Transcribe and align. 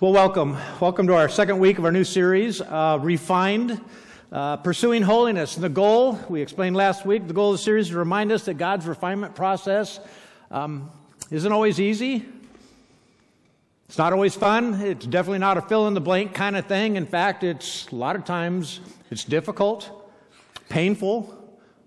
Well, 0.00 0.14
welcome. 0.14 0.56
Welcome 0.80 1.08
to 1.08 1.14
our 1.14 1.28
second 1.28 1.58
week 1.58 1.76
of 1.76 1.84
our 1.84 1.92
new 1.92 2.04
series, 2.04 2.62
uh, 2.62 2.98
Refined, 3.02 3.78
uh, 4.32 4.56
Pursuing 4.56 5.02
Holiness. 5.02 5.56
And 5.56 5.62
the 5.62 5.68
goal, 5.68 6.18
we 6.30 6.40
explained 6.40 6.74
last 6.74 7.04
week, 7.04 7.26
the 7.26 7.34
goal 7.34 7.50
of 7.50 7.58
the 7.58 7.62
series 7.62 7.88
is 7.88 7.90
to 7.90 7.98
remind 7.98 8.32
us 8.32 8.46
that 8.46 8.54
God's 8.54 8.86
refinement 8.86 9.34
process 9.34 10.00
um, 10.50 10.90
isn't 11.30 11.52
always 11.52 11.78
easy. 11.78 12.24
It's 13.90 13.98
not 13.98 14.14
always 14.14 14.34
fun. 14.34 14.80
It's 14.80 15.04
definitely 15.04 15.40
not 15.40 15.58
a 15.58 15.60
fill 15.60 15.86
in 15.86 15.92
the 15.92 16.00
blank 16.00 16.32
kind 16.32 16.56
of 16.56 16.64
thing. 16.64 16.96
In 16.96 17.04
fact, 17.04 17.44
it's 17.44 17.86
a 17.88 17.94
lot 17.94 18.16
of 18.16 18.24
times 18.24 18.80
it's 19.10 19.24
difficult, 19.24 19.90
painful, 20.70 21.39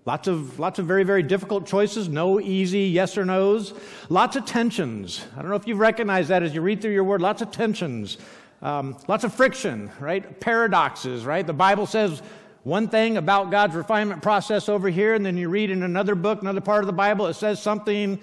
Lots 0.06 0.28
of, 0.28 0.58
lots 0.58 0.78
of 0.78 0.86
very, 0.86 1.02
very 1.02 1.22
difficult 1.22 1.66
choices, 1.66 2.08
no 2.08 2.38
easy 2.38 2.80
yes 2.80 3.16
or 3.16 3.24
no's. 3.24 3.72
Lots 4.10 4.36
of 4.36 4.44
tensions. 4.44 5.24
I 5.34 5.40
don't 5.40 5.50
know 5.50 5.56
if 5.56 5.66
you've 5.66 5.78
recognized 5.78 6.28
that 6.28 6.42
as 6.42 6.54
you 6.54 6.60
read 6.60 6.82
through 6.82 6.92
your 6.92 7.04
word. 7.04 7.22
Lots 7.22 7.40
of 7.40 7.50
tensions. 7.50 8.18
Um, 8.60 8.98
lots 9.08 9.24
of 9.24 9.32
friction, 9.32 9.90
right? 10.00 10.40
Paradoxes, 10.40 11.24
right? 11.24 11.46
The 11.46 11.54
Bible 11.54 11.86
says 11.86 12.22
one 12.64 12.88
thing 12.88 13.16
about 13.16 13.50
God's 13.50 13.74
refinement 13.74 14.22
process 14.22 14.68
over 14.68 14.90
here, 14.90 15.14
and 15.14 15.24
then 15.24 15.38
you 15.38 15.48
read 15.48 15.70
in 15.70 15.82
another 15.82 16.14
book, 16.14 16.42
another 16.42 16.60
part 16.60 16.82
of 16.82 16.86
the 16.86 16.92
Bible, 16.92 17.26
it 17.26 17.34
says 17.34 17.62
something 17.62 18.20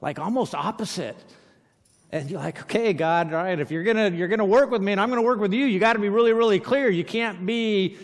like 0.00 0.18
almost 0.18 0.54
opposite. 0.54 1.16
And 2.12 2.30
you're 2.30 2.40
like, 2.40 2.60
okay, 2.62 2.92
God, 2.92 3.32
all 3.32 3.42
right, 3.42 3.58
if 3.58 3.70
you're 3.70 3.82
gonna 3.82 4.10
you're 4.10 4.28
gonna 4.28 4.44
work 4.44 4.70
with 4.70 4.80
me 4.80 4.92
and 4.92 5.00
I'm 5.00 5.08
gonna 5.08 5.22
work 5.22 5.40
with 5.40 5.52
you, 5.52 5.66
you 5.66 5.80
gotta 5.80 5.98
be 5.98 6.08
really, 6.08 6.32
really 6.32 6.60
clear. 6.60 6.88
You 6.88 7.04
can't 7.04 7.44
be 7.44 7.96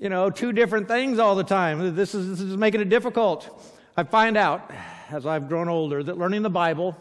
you 0.00 0.08
know, 0.08 0.30
two 0.30 0.52
different 0.52 0.88
things 0.88 1.18
all 1.18 1.34
the 1.34 1.44
time. 1.44 1.94
This 1.94 2.14
is, 2.14 2.26
this 2.30 2.40
is 2.40 2.56
making 2.56 2.80
it 2.80 2.88
difficult. 2.88 3.70
I 3.96 4.02
find 4.04 4.36
out 4.36 4.70
as 5.10 5.26
I've 5.26 5.46
grown 5.46 5.68
older 5.68 6.02
that 6.02 6.16
learning 6.16 6.42
the 6.42 6.50
Bible 6.50 6.96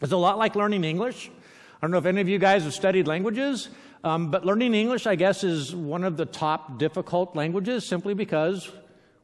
is 0.00 0.12
a 0.12 0.16
lot 0.16 0.38
like 0.38 0.54
learning 0.54 0.84
English. 0.84 1.28
I 1.28 1.78
don't 1.80 1.90
know 1.90 1.98
if 1.98 2.06
any 2.06 2.20
of 2.20 2.28
you 2.28 2.38
guys 2.38 2.62
have 2.62 2.72
studied 2.72 3.08
languages, 3.08 3.68
um, 4.04 4.30
but 4.30 4.46
learning 4.46 4.74
English, 4.74 5.08
I 5.08 5.16
guess, 5.16 5.42
is 5.42 5.74
one 5.74 6.04
of 6.04 6.16
the 6.16 6.24
top 6.24 6.78
difficult 6.78 7.34
languages 7.34 7.84
simply 7.84 8.14
because 8.14 8.70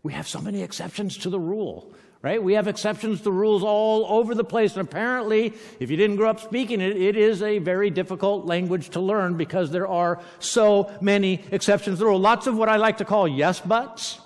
we 0.03 0.13
have 0.13 0.27
so 0.27 0.41
many 0.41 0.63
exceptions 0.63 1.17
to 1.19 1.31
the 1.31 1.39
rule 1.39 1.95
right? 2.22 2.42
We 2.42 2.55
have 2.55 2.67
exceptions 2.67 3.20
to 3.22 3.31
rules 3.31 3.62
all 3.62 4.06
over 4.06 4.34
the 4.34 4.45
place. 4.45 4.77
And 4.77 4.89
apparently, 4.89 5.55
if 5.78 5.91
you 5.91 5.97
didn't 5.97 6.17
grow 6.17 6.31
up 6.31 6.41
speaking 6.41 6.81
it, 6.81 6.97
it 6.97 7.17
is 7.17 7.42
a 7.42 7.58
very 7.58 7.91
difficult 7.91 8.47
language 8.47 8.91
to 8.91 9.00
learn 9.00 9.36
because 9.36 9.70
there 9.70 9.86
are 9.86 10.20
so 10.39 10.91
many 11.00 11.45
exceptions 11.50 11.98
to 11.98 12.00
the 12.00 12.06
rule. 12.06 12.19
Lots 12.19 12.47
of 12.47 12.56
what 12.56 12.69
I 12.69 12.77
like 12.77 12.98
to 12.98 13.05
call 13.05 13.28
yes 13.28 13.61
buts, 13.61 14.20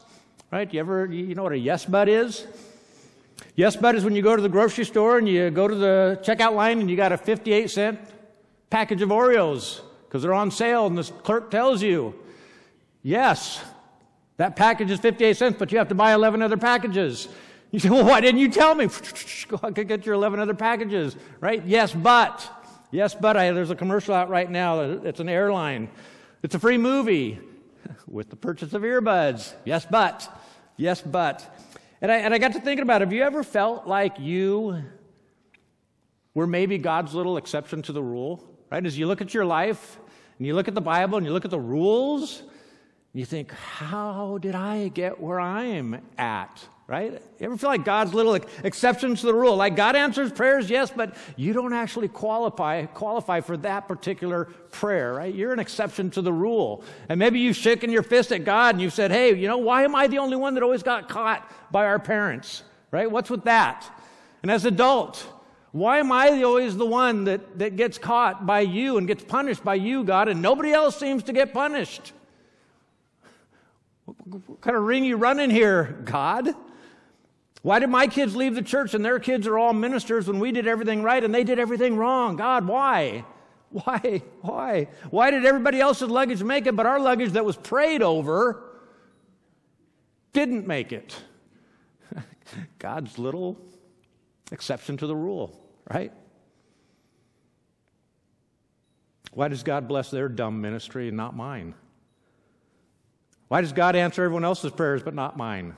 right? 0.51 0.73
You 0.73 0.81
ever, 0.81 1.07
you 1.07 1.35
know 1.35 1.43
what 1.43 1.53
a 1.53 1.59
yes 1.59 1.85
but 1.85 2.09
is? 2.09 2.47
Yes 3.57 3.77
but 3.77 3.95
is 3.95 4.05
when 4.05 4.17
you 4.17 4.23
go 4.23 4.37
to 4.37 4.43
the 4.43 4.49
grocery 4.49 4.85
store 4.85 5.19
and 5.19 5.29
you 5.29 5.51
go 5.51 5.69
to 5.69 5.75
the 5.75 6.21
checkout 6.23 6.55
line 6.55 6.81
and 6.81 6.91
you 6.91 6.97
got 6.97 7.13
a 7.13 7.19
58 7.19 7.71
cent 7.71 8.01
package 8.71 9.03
of 9.03 9.11
Oreos 9.11 9.81
because 10.07 10.23
they're 10.23 10.35
on 10.35 10.51
sale 10.51 10.87
and 10.87 10.97
the 10.97 11.05
clerk 11.05 11.51
tells 11.51 11.83
you, 11.83 12.15
yes, 13.03 13.63
that 14.39 14.57
package 14.57 14.91
is 14.91 15.01
58 15.01 15.37
cents, 15.37 15.57
but 15.59 15.71
you 15.71 15.79
have 15.79 15.89
to 15.89 15.95
buy 15.95 16.15
11 16.15 16.41
other 16.41 16.57
packages. 16.57 17.29
You 17.73 17.79
say, 17.79 17.89
well, 17.89 18.05
why 18.05 18.21
didn't 18.21 18.41
you 18.41 18.51
tell 18.51 18.75
me? 18.75 18.89
Go 19.49 19.61
out 19.63 19.79
and 19.79 19.89
get 19.89 20.05
your 20.05 20.17
11 20.17 20.41
other 20.41 20.55
packages, 20.55 21.15
right? 21.39 21.65
Yes, 21.65 21.93
but. 21.93 22.51
Yes, 22.91 23.15
but. 23.15 23.37
I, 23.37 23.53
there's 23.53 23.71
a 23.71 23.77
commercial 23.77 24.13
out 24.13 24.29
right 24.29 24.51
now. 24.51 24.81
It's 24.81 25.21
an 25.21 25.29
airline. 25.29 25.89
It's 26.43 26.57
a 26.57 26.59
free 26.59 26.79
movie 26.79 27.39
with 28.09 28.29
the 28.29 28.35
purchase 28.35 28.73
of 28.73 28.83
earbuds. 28.83 29.55
Yes, 29.65 29.87
but. 29.89 30.29
Yes, 30.77 31.01
but. 31.01 31.59
And 32.01 32.11
I, 32.11 32.17
and 32.17 32.35
I 32.35 32.39
got 32.39 32.55
to 32.55 32.61
thinking 32.61 32.83
about 32.83 33.03
it. 33.03 33.05
Have 33.05 33.13
you 33.13 33.23
ever 33.23 33.45
felt 33.45 33.87
like 33.87 34.19
you 34.19 34.83
were 36.35 36.49
maybe 36.49 36.77
God's 36.77 37.15
little 37.15 37.37
exception 37.37 37.83
to 37.83 37.93
the 37.93 38.03
rule? 38.03 38.43
Right? 38.73 38.85
As 38.85 38.99
you 38.99 39.07
look 39.07 39.21
at 39.21 39.33
your 39.33 39.45
life 39.45 39.99
and 40.39 40.47
you 40.47 40.57
look 40.57 40.67
at 40.67 40.75
the 40.75 40.81
Bible 40.81 41.19
and 41.19 41.25
you 41.25 41.33
look 41.33 41.45
at 41.45 41.53
the 41.53 41.61
rules, 41.61 42.43
you 43.13 43.25
think, 43.25 43.53
how 43.53 44.39
did 44.39 44.57
I 44.57 44.89
get 44.89 45.21
where 45.21 45.39
I'm 45.39 46.01
at? 46.19 46.67
Right? 46.91 47.13
You 47.13 47.47
ever 47.47 47.57
feel 47.57 47.71
like 47.71 47.85
God's 47.85 48.13
little 48.13 48.35
exceptions 48.65 49.21
to 49.21 49.27
the 49.27 49.35
rule? 49.35 49.55
Like 49.55 49.77
God 49.77 49.95
answers 49.95 50.33
prayers, 50.33 50.69
yes, 50.69 50.91
but 50.91 51.15
you 51.37 51.53
don't 51.53 51.73
actually 51.73 52.09
qualify 52.09 52.85
qualify 52.87 53.43
for 53.43 53.57
that 53.59 53.87
particular 53.87 54.47
prayer, 54.73 55.15
right? 55.15 55.33
You're 55.33 55.53
an 55.53 55.61
exception 55.61 56.11
to 56.11 56.21
the 56.21 56.33
rule. 56.33 56.83
And 57.09 57.21
maybe 57.21 57.39
you've 57.39 57.55
shaken 57.55 57.91
your 57.91 58.03
fist 58.03 58.33
at 58.33 58.45
God 58.45 58.75
and 58.75 58.83
you've 58.83 58.93
said, 58.93 59.13
hey, 59.13 59.33
you 59.37 59.47
know, 59.47 59.59
why 59.59 59.85
am 59.85 59.95
I 59.95 60.09
the 60.09 60.19
only 60.19 60.37
one 60.37 60.55
that 60.55 60.65
always 60.65 60.83
got 60.83 61.09
caught 61.09 61.49
by 61.71 61.87
our 61.87 62.01
parents? 62.01 62.65
Right? 62.91 63.09
What's 63.09 63.31
with 63.31 63.45
that? 63.45 63.89
And 64.43 64.51
as 64.51 64.65
adult, 64.65 65.25
why 65.71 65.99
am 65.99 66.11
I 66.11 66.43
always 66.43 66.77
the 66.77 66.87
one 66.87 67.23
that, 67.25 67.61
that 67.61 67.77
gets 67.77 67.99
caught 67.99 68.47
by 68.47 68.61
you 68.61 68.99
and 68.99 69.07
gets 69.07 69.23
punished 69.23 69.63
by 69.63 69.77
you, 69.77 70.03
God, 70.03 70.27
and 70.27 70.43
nobody 70.43 70.73
else 70.73 70.99
seems 70.99 71.23
to 71.25 71.33
get 71.33 71.53
punished? 71.53 72.11
What 74.07 74.61
kind 74.61 74.77
of 74.77 74.83
ring 74.83 75.05
you 75.05 75.17
running 75.17 75.51
here, 75.51 76.01
God? 76.05 76.53
Why 77.63 77.79
did 77.79 77.91
my 77.91 78.07
kids 78.07 78.35
leave 78.35 78.55
the 78.55 78.63
church 78.63 78.95
and 78.95 79.05
their 79.05 79.19
kids 79.19 79.47
are 79.47 79.59
all 79.59 79.73
ministers 79.73 80.27
when 80.27 80.39
we 80.39 80.51
did 80.51 80.67
everything 80.67 81.03
right 81.03 81.23
and 81.23 81.35
they 81.35 81.45
did 81.45 81.59
everything 81.59 81.97
wrong? 81.97 82.37
God, 82.37 82.67
why? 82.67 83.25
Why? 83.71 84.23
Why? 84.41 84.89
Why 85.11 85.31
did 85.31 85.47
everybody 85.47 85.81
else's 85.81 86.11
luggage 86.11 86.43
make 86.43 86.67
it, 86.67 86.75
but 86.75 86.87
our 86.87 86.99
luggage 86.99 87.33
that 87.33 87.45
was 87.45 87.57
prayed 87.57 88.03
over 88.03 88.65
didn't 90.33 90.67
make 90.67 90.91
it? 90.91 91.15
God's 92.81 93.17
little 93.17 93.57
exception 94.51 94.97
to 94.97 95.07
the 95.07 95.15
rule, 95.15 95.57
right? 95.89 96.13
Why 99.33 99.47
does 99.47 99.63
God 99.63 99.87
bless 99.87 100.11
their 100.11 100.29
dumb 100.29 100.61
ministry 100.61 101.07
and 101.07 101.17
not 101.17 101.37
mine? 101.37 101.75
Why 103.47 103.61
does 103.61 103.73
God 103.73 103.95
answer 103.95 104.25
everyone 104.25 104.45
else's 104.45 104.73
prayers 104.73 105.05
but 105.05 105.15
not 105.15 105.37
mine? 105.37 105.77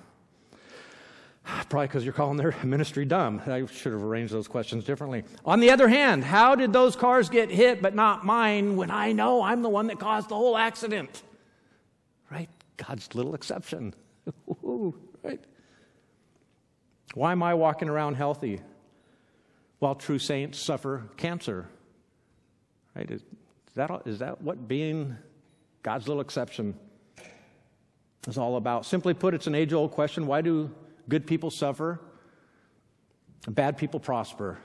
Probably 1.44 1.86
because 1.86 2.04
you're 2.04 2.12
calling 2.12 2.36
their 2.36 2.54
ministry 2.64 3.04
dumb. 3.04 3.42
I 3.46 3.66
should 3.66 3.92
have 3.92 4.02
arranged 4.02 4.32
those 4.32 4.48
questions 4.48 4.84
differently. 4.84 5.24
On 5.44 5.60
the 5.60 5.70
other 5.70 5.88
hand, 5.88 6.24
how 6.24 6.54
did 6.54 6.72
those 6.72 6.94
cars 6.94 7.28
get 7.28 7.50
hit 7.50 7.82
but 7.82 7.94
not 7.94 8.24
mine 8.24 8.76
when 8.76 8.90
I 8.90 9.12
know 9.12 9.42
I'm 9.42 9.62
the 9.62 9.68
one 9.68 9.88
that 9.88 9.98
caused 9.98 10.28
the 10.28 10.36
whole 10.36 10.56
accident? 10.56 11.22
Right? 12.30 12.48
God's 12.76 13.14
little 13.14 13.34
exception. 13.34 13.94
right? 15.22 15.40
Why 17.14 17.32
am 17.32 17.42
I 17.42 17.54
walking 17.54 17.88
around 17.88 18.14
healthy 18.14 18.60
while 19.80 19.94
true 19.94 20.18
saints 20.18 20.58
suffer 20.58 21.08
cancer? 21.16 21.68
Right? 22.94 23.10
Is 23.10 23.22
that, 23.74 24.02
is 24.06 24.18
that 24.20 24.40
what 24.42 24.68
being 24.68 25.16
God's 25.82 26.06
little 26.06 26.20
exception 26.20 26.74
is 28.28 28.38
all 28.38 28.56
about? 28.56 28.86
Simply 28.86 29.12
put, 29.12 29.34
it's 29.34 29.46
an 29.46 29.54
age 29.54 29.72
old 29.72 29.90
question. 29.90 30.26
Why 30.26 30.40
do 30.40 30.70
Good 31.08 31.26
people 31.26 31.50
suffer, 31.50 32.00
bad 33.48 33.76
people 33.76 34.00
prosper. 34.00 34.58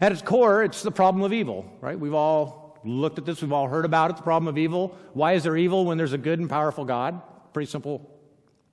At 0.00 0.12
its 0.12 0.22
core, 0.22 0.62
it's 0.62 0.82
the 0.82 0.90
problem 0.90 1.22
of 1.22 1.32
evil, 1.32 1.70
right? 1.80 1.98
We've 1.98 2.14
all 2.14 2.78
looked 2.84 3.18
at 3.18 3.24
this, 3.24 3.42
we've 3.42 3.52
all 3.52 3.68
heard 3.68 3.84
about 3.84 4.10
it, 4.10 4.16
the 4.16 4.22
problem 4.22 4.48
of 4.48 4.58
evil. 4.58 4.96
Why 5.12 5.32
is 5.32 5.42
there 5.42 5.56
evil 5.56 5.84
when 5.84 5.98
there's 5.98 6.12
a 6.12 6.18
good 6.18 6.38
and 6.38 6.48
powerful 6.48 6.84
God? 6.84 7.20
Pretty 7.52 7.70
simple 7.70 8.10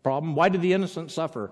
problem. 0.04 0.36
Why 0.36 0.50
do 0.50 0.58
the 0.58 0.74
innocent 0.74 1.12
suffer? 1.12 1.52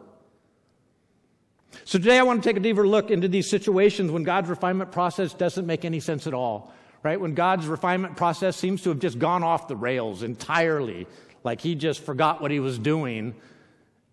So 1.85 1.99
today 1.99 2.17
I 2.17 2.23
want 2.23 2.41
to 2.41 2.49
take 2.49 2.57
a 2.57 2.61
deeper 2.61 2.87
look 2.87 3.11
into 3.11 3.27
these 3.27 3.49
situations 3.49 4.11
when 4.11 4.23
God's 4.23 4.49
refinement 4.49 4.91
process 4.91 5.33
doesn't 5.33 5.67
make 5.67 5.85
any 5.85 5.99
sense 5.99 6.25
at 6.25 6.33
all, 6.33 6.73
right? 7.03 7.19
When 7.19 7.35
God's 7.35 7.67
refinement 7.67 8.17
process 8.17 8.57
seems 8.57 8.81
to 8.83 8.89
have 8.89 8.99
just 8.99 9.19
gone 9.19 9.43
off 9.43 9.67
the 9.67 9.75
rails 9.75 10.23
entirely, 10.23 11.07
like 11.43 11.61
he 11.61 11.75
just 11.75 12.03
forgot 12.03 12.41
what 12.41 12.51
he 12.51 12.59
was 12.59 12.79
doing, 12.79 13.35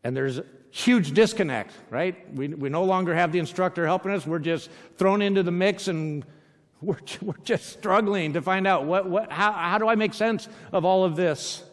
and 0.05 0.17
there's 0.17 0.41
huge 0.77 1.13
disconnect, 1.13 1.73
right? 1.89 2.15
We, 2.35 2.49
we 2.49 2.69
no 2.69 2.85
longer 2.85 3.15
have 3.15 3.33
the 3.33 3.39
instructor 3.39 3.87
helping 3.87 4.13
us. 4.13 4.27
We're 4.27 4.39
just 4.39 4.69
thrown 4.99 5.23
into 5.23 5.43
the 5.43 5.51
mix 5.51 5.89
and 5.89 6.23
we're, 6.83 6.99
we're 7.23 7.39
just 7.45 7.71
struggling 7.71 8.35
to 8.35 8.43
find 8.43 8.67
out 8.67 8.85
what, 8.85 9.09
what, 9.09 9.33
how, 9.33 9.53
how 9.53 9.79
do 9.79 9.89
I 9.89 9.95
make 9.95 10.13
sense 10.13 10.49
of 10.73 10.85
all 10.85 11.05
of 11.05 11.17
this? 11.17 11.65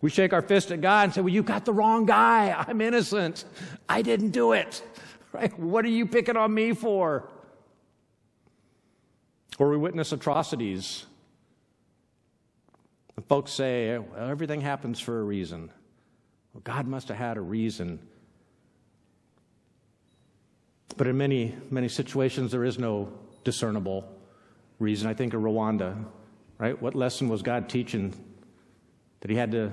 We 0.00 0.08
shake 0.08 0.32
our 0.32 0.40
fist 0.40 0.70
at 0.70 0.80
God 0.80 1.04
and 1.04 1.14
say, 1.14 1.20
Well, 1.20 1.32
you 1.32 1.42
got 1.42 1.66
the 1.66 1.74
wrong 1.74 2.06
guy. 2.06 2.54
I'm 2.66 2.80
innocent. 2.80 3.44
I 3.86 4.00
didn't 4.00 4.30
do 4.30 4.52
it. 4.52 4.82
Right? 5.32 5.56
What 5.56 5.84
are 5.84 5.88
you 5.88 6.06
picking 6.06 6.36
on 6.36 6.52
me 6.52 6.72
for? 6.72 7.30
Or 9.60 9.70
we 9.70 9.76
witness 9.76 10.10
atrocities. 10.10 11.06
And 13.14 13.24
folks 13.26 13.52
say, 13.52 13.96
Well, 13.96 14.28
everything 14.28 14.60
happens 14.60 14.98
for 14.98 15.20
a 15.20 15.22
reason. 15.22 15.70
Well, 16.52 16.62
God 16.64 16.86
must 16.86 17.08
have 17.08 17.16
had 17.16 17.36
a 17.36 17.40
reason. 17.40 18.00
But 20.96 21.06
in 21.06 21.16
many, 21.16 21.54
many 21.70 21.88
situations, 21.88 22.50
there 22.50 22.64
is 22.64 22.78
no 22.78 23.12
discernible 23.44 24.06
reason. 24.78 25.08
I 25.08 25.14
think 25.14 25.34
of 25.34 25.42
Rwanda, 25.42 26.04
right? 26.58 26.80
What 26.80 26.94
lesson 26.94 27.28
was 27.28 27.42
God 27.42 27.68
teaching 27.68 28.14
that 29.20 29.30
He 29.30 29.36
had 29.36 29.52
to 29.52 29.72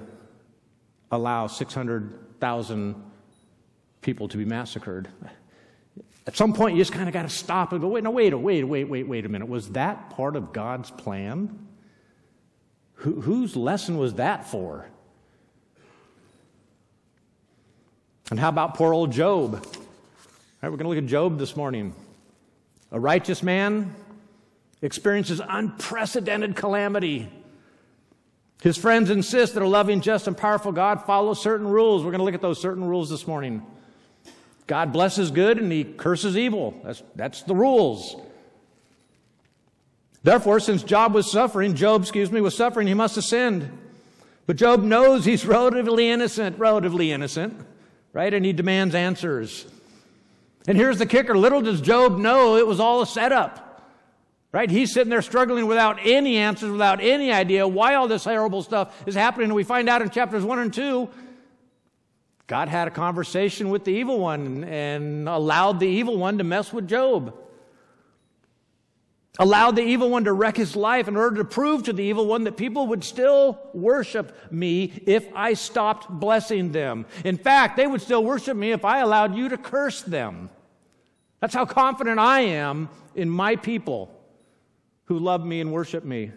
allow 1.12 1.47
600,000 1.47 2.95
people 4.01 4.27
to 4.27 4.38
be 4.38 4.45
massacred? 4.45 5.07
At 6.27 6.35
some 6.35 6.53
point, 6.53 6.75
you 6.75 6.81
just 6.81 6.91
kind 6.91 7.07
of 7.07 7.13
got 7.13 7.23
to 7.23 7.30
stop 7.30 7.71
and 7.71 7.81
go, 7.81 7.88
wait, 7.88 8.03
no, 8.03 8.12
wait, 8.12 8.33
wait, 8.33 8.63
wait, 8.63 8.83
wait, 8.83 9.07
wait 9.07 9.25
a 9.25 9.30
minute. 9.30 9.47
Was 9.47 9.69
that 9.71 10.09
part 10.12 10.35
of 10.35 10.53
God's 10.53 10.91
plan? 10.91 11.68
Wh- 13.00 13.21
whose 13.21 13.56
lesson 13.56 13.97
was 13.97 14.15
that 14.15 14.45
for? 14.45 14.88
And 18.29 18.39
how 18.39 18.50
about 18.50 18.75
poor 18.75 18.94
old 18.94 19.12
Job? 19.12 19.56
All 19.56 19.62
right, 20.62 20.71
we're 20.71 20.77
going 20.77 20.79
to 20.79 20.89
look 20.89 20.97
at 20.97 21.06
Job 21.06 21.39
this 21.39 21.56
morning. 21.56 21.94
A 22.91 23.00
righteous 23.00 23.41
man 23.41 23.95
experiences 24.81 25.41
unprecedented 25.47 26.56
calamity. 26.56 27.29
His 28.62 28.77
friends 28.77 29.09
insist 29.09 29.53
that 29.53 29.63
a 29.63 29.68
loving, 29.68 30.01
just, 30.01 30.27
and 30.27 30.35
powerful 30.35 30.71
God 30.71 31.06
follows 31.06 31.41
certain 31.41 31.68
rules. 31.68 32.03
We're 32.03 32.12
going 32.12 32.19
to 32.19 32.25
look 32.25 32.33
at 32.33 32.41
those 32.41 32.62
certain 32.62 32.83
rules 32.83 33.09
this 33.09 33.27
morning. 33.27 33.65
God 34.65 34.91
blesses 34.91 35.31
good 35.31 35.57
and 35.57 35.71
he 35.71 35.83
curses 35.83 36.38
evil. 36.38 36.80
That's, 36.83 37.01
that's 37.15 37.44
the 37.44 37.56
rules. 37.56 38.15
Therefore, 40.23 40.59
since 40.59 40.83
Job 40.83 41.13
was 41.13 41.31
suffering, 41.31 41.75
Job, 41.75 42.01
excuse 42.01 42.31
me, 42.31 42.41
was 42.41 42.57
suffering, 42.57 42.88
he 42.88 42.94
must 42.94 43.15
have 43.15 43.23
sinned. 43.23 43.71
But 44.45 44.57
Job 44.57 44.83
knows 44.83 45.23
he's 45.23 45.45
relatively 45.45 46.09
innocent, 46.09 46.59
relatively 46.59 47.12
innocent, 47.12 47.65
right? 48.18 48.34
And 48.34 48.44
he 48.44 48.52
demands 48.52 48.96
answers. 48.96 49.68
And 50.68 50.75
here's 50.75 50.98
the 50.98 51.06
kicker 51.06 51.38
little 51.38 51.62
does 51.62 51.81
Job 51.81 52.18
know 52.18 52.58
it 52.58 52.66
was 52.66 52.80
all 52.80 53.04
a 53.04 53.06
setup. 53.06 53.64
Right? 54.52 54.72
He's 54.72 54.92
sitting 54.92 55.12
there 55.12 55.22
struggling 55.22 55.68
without 55.68 56.00
any 56.02 56.38
answers, 56.38 56.72
without 56.72 57.00
any 57.00 57.31
idea 57.31 57.68
why 57.68 57.94
all 57.94 58.08
this 58.08 58.24
horrible 58.24 58.64
stuff 58.64 59.08
is 59.08 59.14
happening. 59.14 59.50
And 59.50 59.56
we 59.56 59.64
find 59.64 59.88
out 59.88 60.02
in 60.02 60.10
chapters 60.10 60.44
1 60.44 60.58
and 60.58 60.74
2 60.74 61.08
God 62.48 62.69
had 62.69 62.88
a 62.88 62.92
conversation 62.92 63.69
with 63.69 63.84
the 63.84 63.92
evil 63.92 64.19
one 64.19 64.64
and 64.64 65.30
allowed 65.30 65.80
the 65.80 65.86
evil 65.88 66.18
one 66.18 66.40
to 66.40 66.44
mess 66.44 66.74
with 66.74 66.88
Job. 66.88 67.38
Allowed 69.39 69.75
the 69.75 69.84
evil 69.84 70.10
one 70.10 70.24
to 70.24 70.34
wreck 70.34 70.57
his 70.57 70.75
life 70.75 71.07
in 71.07 71.16
order 71.16 71.38
to 71.38 71.45
prove 71.45 71.84
to 71.84 71.94
the 71.94 72.04
evil 72.04 72.25
one 72.25 72.44
that 72.45 72.57
people 72.57 72.88
would 72.88 73.04
still 73.04 73.60
worship 73.74 74.36
me 74.51 74.86
if 75.06 75.28
I 75.36 75.54
stopped 75.54 76.10
blessing 76.10 76.72
them. 76.72 77.06
In 77.24 77.38
fact, 77.38 77.78
they 77.78 77.86
would 77.86 78.01
still 78.01 78.24
worship 78.24 78.57
me 78.57 78.72
if 78.72 78.84
I 78.84 79.00
allowed 79.00 79.36
you 79.36 79.50
to 79.50 79.57
curse 79.57 80.01
them. 80.01 80.50
That's 81.39 81.54
how 81.54 81.66
confident 81.66 82.19
I 82.19 82.42
am 82.42 82.89
in 83.13 83.30
my 83.30 83.56
people 83.56 84.12
who 85.06 85.19
love 85.19 85.45
me 85.45 85.62
and 85.62 85.72
worship 85.72 86.04
me. 86.04 86.31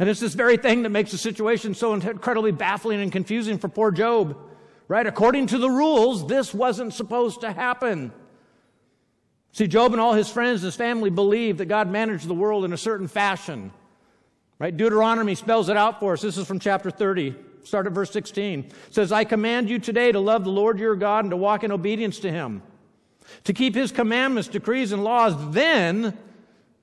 And 0.00 0.08
it's 0.08 0.20
this 0.20 0.34
very 0.34 0.56
thing 0.56 0.82
that 0.82 0.90
makes 0.90 1.12
the 1.12 1.18
situation 1.18 1.74
so 1.74 1.94
incredibly 1.94 2.52
baffling 2.52 3.00
and 3.00 3.12
confusing 3.12 3.58
for 3.58 3.68
poor 3.68 3.90
Job. 3.90 4.36
Right? 4.88 5.06
According 5.06 5.46
to 5.48 5.58
the 5.58 5.70
rules, 5.70 6.26
this 6.26 6.52
wasn't 6.52 6.92
supposed 6.92 7.40
to 7.40 7.52
happen. 7.52 8.12
See, 9.54 9.68
Job 9.68 9.92
and 9.92 10.00
all 10.00 10.14
his 10.14 10.28
friends, 10.28 10.62
and 10.62 10.66
his 10.66 10.76
family 10.76 11.10
believed 11.10 11.58
that 11.58 11.66
God 11.66 11.88
managed 11.88 12.26
the 12.26 12.34
world 12.34 12.64
in 12.64 12.72
a 12.72 12.76
certain 12.76 13.08
fashion. 13.08 13.70
Right? 14.58 14.76
Deuteronomy 14.76 15.36
spells 15.36 15.68
it 15.68 15.76
out 15.76 16.00
for 16.00 16.12
us. 16.14 16.22
This 16.22 16.36
is 16.36 16.46
from 16.46 16.58
chapter 16.58 16.90
30. 16.90 17.36
Start 17.62 17.86
at 17.86 17.92
verse 17.92 18.10
16. 18.10 18.60
It 18.60 18.72
says, 18.90 19.12
I 19.12 19.24
command 19.24 19.70
you 19.70 19.78
today 19.78 20.10
to 20.10 20.18
love 20.18 20.44
the 20.44 20.50
Lord 20.50 20.78
your 20.78 20.96
God 20.96 21.24
and 21.24 21.30
to 21.30 21.36
walk 21.36 21.62
in 21.62 21.70
obedience 21.70 22.18
to 22.20 22.30
him, 22.30 22.62
to 23.44 23.52
keep 23.52 23.76
his 23.76 23.92
commandments, 23.92 24.48
decrees, 24.48 24.90
and 24.90 25.04
laws. 25.04 25.34
Then 25.52 26.18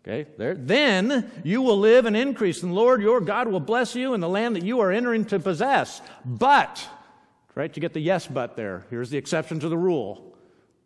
Okay, 0.03 0.25
there. 0.35 0.55
Then 0.55 1.29
you 1.43 1.61
will 1.61 1.77
live 1.77 2.07
and 2.07 2.17
increase, 2.17 2.63
and 2.63 2.73
Lord 2.73 3.03
your 3.03 3.21
God 3.21 3.47
will 3.47 3.59
bless 3.59 3.95
you 3.95 4.15
in 4.15 4.19
the 4.19 4.29
land 4.29 4.55
that 4.55 4.63
you 4.63 4.79
are 4.79 4.91
entering 4.91 5.25
to 5.25 5.39
possess. 5.39 6.01
But, 6.25 6.87
right, 7.53 7.75
you 7.75 7.81
get 7.81 7.93
the 7.93 7.99
yes 7.99 8.25
but 8.25 8.55
there. 8.55 8.83
Here's 8.89 9.11
the 9.11 9.19
exception 9.19 9.59
to 9.59 9.69
the 9.69 9.77
rule. 9.77 10.30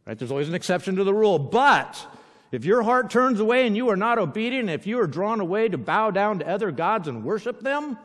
Right, 0.06 0.18
there's 0.18 0.32
always 0.32 0.50
an 0.50 0.56
exception 0.56 0.98
to 0.98 1.04
the 1.04 1.14
rule. 1.14 1.40
But 1.40 2.06
if 2.52 2.64
your 2.64 2.84
heart 2.84 3.10
turns 3.10 3.40
away 3.40 3.66
and 3.66 3.76
you 3.76 3.90
are 3.90 3.98
not 3.98 4.20
obedient, 4.20 4.70
if 4.70 4.86
you 4.86 5.00
are 5.00 5.08
drawn 5.08 5.40
away 5.40 5.68
to 5.68 5.78
bow 5.78 6.12
down 6.12 6.40
to 6.40 6.48
other 6.48 6.72
gods 6.72 7.08
and 7.08 7.24
worship 7.24 7.62
them, 7.62 7.98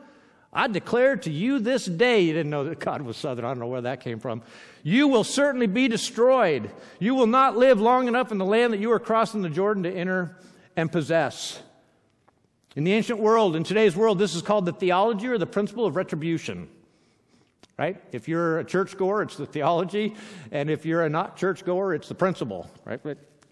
I 0.53 0.67
declare 0.67 1.15
to 1.15 1.31
you 1.31 1.59
this 1.59 1.85
day, 1.85 2.21
you 2.21 2.33
didn't 2.33 2.49
know 2.49 2.65
that 2.65 2.79
God 2.79 3.03
was 3.03 3.17
southern, 3.17 3.45
I 3.45 3.49
don't 3.49 3.59
know 3.59 3.67
where 3.67 3.81
that 3.81 4.01
came 4.01 4.19
from. 4.19 4.41
You 4.83 5.07
will 5.07 5.23
certainly 5.23 5.67
be 5.67 5.87
destroyed. 5.87 6.71
You 6.99 7.13
will 7.13 7.27
not 7.27 7.55
live 7.55 7.79
long 7.79 8.07
enough 8.07 8.31
in 8.31 8.39
the 8.39 8.45
land 8.45 8.73
that 8.73 8.79
you 8.79 8.91
are 8.91 8.99
crossing 8.99 9.43
the 9.43 9.49
Jordan 9.49 9.83
to 9.83 9.91
enter 9.91 10.37
and 10.75 10.91
possess. 10.91 11.61
In 12.75 12.83
the 12.83 12.93
ancient 12.93 13.19
world, 13.19 13.55
in 13.55 13.63
today's 13.63 13.95
world, 13.95 14.17
this 14.17 14.33
is 14.33 14.41
called 14.41 14.65
the 14.65 14.73
theology 14.73 15.27
or 15.27 15.37
the 15.37 15.45
principle 15.45 15.85
of 15.85 15.95
retribution. 15.95 16.69
Right? 17.81 17.99
If 18.11 18.27
you're 18.27 18.59
a 18.59 18.63
churchgoer, 18.63 19.23
it's 19.23 19.37
the 19.37 19.47
theology, 19.47 20.13
and 20.51 20.69
if 20.69 20.85
you're 20.85 21.03
a 21.03 21.09
not 21.09 21.35
churchgoer, 21.35 21.95
it's 21.95 22.07
the 22.07 22.13
principle. 22.13 22.69
Right? 22.85 23.01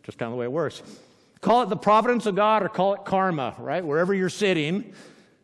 Just 0.04 0.20
kind 0.20 0.28
of 0.28 0.34
the 0.34 0.38
way 0.38 0.46
it 0.46 0.52
works. 0.52 0.84
Call 1.42 1.64
it 1.64 1.70
the 1.70 1.76
providence 1.76 2.28
of 2.28 2.36
God 2.36 2.62
or 2.62 2.70
call 2.70 2.94
it 2.94 3.06
karma, 3.06 3.56
right? 3.58 3.84
Wherever 3.84 4.14
you're 4.14 4.30
sitting, 4.30 4.94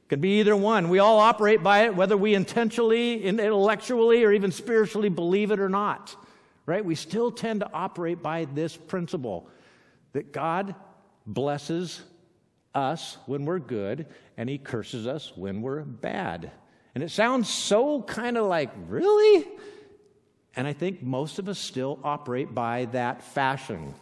could 0.08 0.22
be 0.22 0.40
either 0.40 0.56
one. 0.56 0.90
We 0.90 1.00
all 1.00 1.18
operate 1.18 1.64
by 1.64 1.86
it, 1.86 1.96
whether 1.96 2.16
we 2.16 2.36
intentionally, 2.36 3.24
intellectually, 3.24 4.24
or 4.24 4.32
even 4.32 4.52
spiritually 4.52 5.10
believe 5.10 5.50
it 5.50 5.60
or 5.60 5.68
not. 5.68 6.16
Right? 6.68 6.86
We 6.86 6.94
still 6.94 7.32
tend 7.32 7.62
to 7.62 7.74
operate 7.74 8.22
by 8.22 8.46
this 8.46 8.78
principle 8.78 9.50
that 10.14 10.32
God 10.32 10.76
blesses 11.26 12.04
us 12.76 13.18
when 13.26 13.46
we're 13.46 13.58
good, 13.58 14.06
and 14.38 14.48
he 14.48 14.60
curses 14.60 15.08
us 15.08 15.36
when 15.36 15.64
we're 15.64 15.82
bad. 15.82 16.52
And 16.96 17.04
it 17.04 17.12
sounds 17.12 17.50
so 17.50 18.02
kind 18.02 18.38
of 18.38 18.46
like, 18.46 18.72
really? 18.88 19.46
And 20.56 20.66
I 20.66 20.72
think 20.72 21.04
most 21.04 21.38
of 21.38 21.50
us 21.50 21.60
still 21.60 22.00
operate 22.04 22.56
by 22.56 22.86
that 22.94 23.22
fashion. 23.22 23.94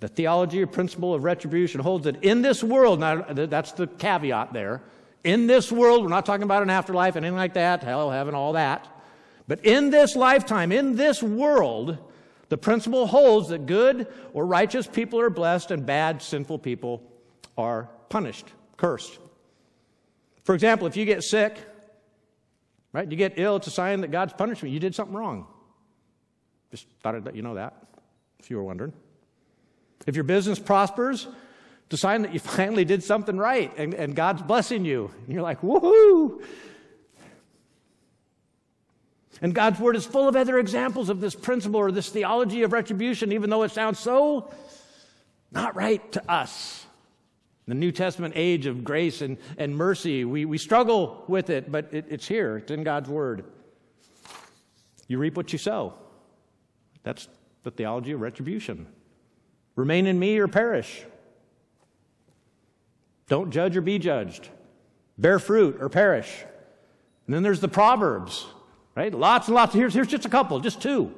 The 0.00 0.08
theology 0.08 0.62
or 0.62 0.66
principle 0.66 1.14
of 1.14 1.24
retribution 1.24 1.80
holds 1.80 2.04
that 2.04 2.22
in 2.22 2.42
this 2.42 2.62
world, 2.62 3.00
now 3.00 3.22
that's 3.22 3.72
the 3.72 3.86
caveat 3.86 4.52
there. 4.52 4.82
In 5.24 5.46
this 5.46 5.72
world, 5.72 6.02
we're 6.02 6.10
not 6.10 6.26
talking 6.26 6.42
about 6.42 6.62
an 6.62 6.68
afterlife, 6.68 7.16
anything 7.16 7.34
like 7.34 7.54
that, 7.54 7.82
hell, 7.82 8.10
heaven, 8.10 8.34
all 8.34 8.52
that. 8.52 8.86
But 9.48 9.64
in 9.64 9.88
this 9.88 10.16
lifetime, 10.16 10.70
in 10.70 10.96
this 10.96 11.22
world, 11.22 11.96
the 12.50 12.58
principle 12.58 13.06
holds 13.06 13.48
that 13.48 13.64
good 13.64 14.06
or 14.34 14.44
righteous 14.44 14.86
people 14.86 15.18
are 15.20 15.30
blessed 15.30 15.70
and 15.70 15.86
bad, 15.86 16.20
sinful 16.20 16.58
people 16.58 17.02
are 17.56 17.88
punished, 18.10 18.46
cursed. 18.76 19.18
For 20.46 20.54
example, 20.54 20.86
if 20.86 20.96
you 20.96 21.04
get 21.04 21.24
sick, 21.24 21.58
right, 22.92 23.10
you 23.10 23.16
get 23.16 23.34
ill, 23.34 23.56
it's 23.56 23.66
a 23.66 23.70
sign 23.72 24.02
that 24.02 24.12
God's 24.12 24.32
punishment. 24.32 24.72
You 24.72 24.78
did 24.78 24.94
something 24.94 25.14
wrong. 25.14 25.48
Just 26.70 26.86
thought 27.02 27.16
I'd 27.16 27.24
let 27.24 27.34
you 27.34 27.42
know 27.42 27.56
that, 27.56 27.74
if 28.38 28.48
you 28.48 28.56
were 28.56 28.62
wondering. 28.62 28.92
If 30.06 30.14
your 30.14 30.22
business 30.22 30.60
prospers, 30.60 31.26
it's 31.86 31.94
a 31.94 31.96
sign 31.96 32.22
that 32.22 32.32
you 32.32 32.38
finally 32.58 32.84
did 32.84 33.02
something 33.02 33.36
right 33.36 33.76
and, 33.76 33.92
and 33.92 34.14
God's 34.14 34.40
blessing 34.40 34.84
you. 34.84 35.10
And 35.24 35.34
you're 35.34 35.42
like, 35.42 35.62
woohoo! 35.62 36.40
And 39.42 39.52
God's 39.52 39.80
Word 39.80 39.96
is 39.96 40.06
full 40.06 40.28
of 40.28 40.36
other 40.36 40.60
examples 40.60 41.08
of 41.08 41.20
this 41.20 41.34
principle 41.34 41.80
or 41.80 41.90
this 41.90 42.08
theology 42.08 42.62
of 42.62 42.72
retribution, 42.72 43.32
even 43.32 43.50
though 43.50 43.64
it 43.64 43.72
sounds 43.72 43.98
so 43.98 44.48
not 45.50 45.74
right 45.74 46.12
to 46.12 46.30
us. 46.30 46.85
The 47.66 47.74
New 47.74 47.90
Testament 47.90 48.34
age 48.36 48.66
of 48.66 48.84
grace 48.84 49.22
and, 49.22 49.38
and 49.58 49.76
mercy, 49.76 50.24
we, 50.24 50.44
we 50.44 50.58
struggle 50.58 51.24
with 51.26 51.50
it, 51.50 51.70
but 51.70 51.92
it, 51.92 52.06
it's 52.08 52.28
here, 52.28 52.58
it's 52.58 52.70
in 52.70 52.84
God's 52.84 53.08
Word. 53.08 53.44
You 55.08 55.18
reap 55.18 55.36
what 55.36 55.52
you 55.52 55.58
sow. 55.58 55.94
That's 57.02 57.28
the 57.64 57.70
theology 57.70 58.12
of 58.12 58.20
retribution. 58.20 58.86
Remain 59.74 60.06
in 60.06 60.18
me 60.18 60.38
or 60.38 60.48
perish. 60.48 61.04
Don't 63.28 63.50
judge 63.50 63.76
or 63.76 63.80
be 63.80 63.98
judged. 63.98 64.48
Bear 65.18 65.38
fruit 65.38 65.78
or 65.80 65.88
perish. 65.88 66.44
And 67.26 67.34
then 67.34 67.42
there's 67.42 67.60
the 67.60 67.68
Proverbs 67.68 68.46
Right? 68.96 69.12
Lots 69.12 69.46
and 69.48 69.54
lots. 69.54 69.74
Here's, 69.74 69.92
here's 69.92 70.08
just 70.08 70.24
a 70.24 70.30
couple, 70.30 70.58
just 70.58 70.80
two. 70.80 71.12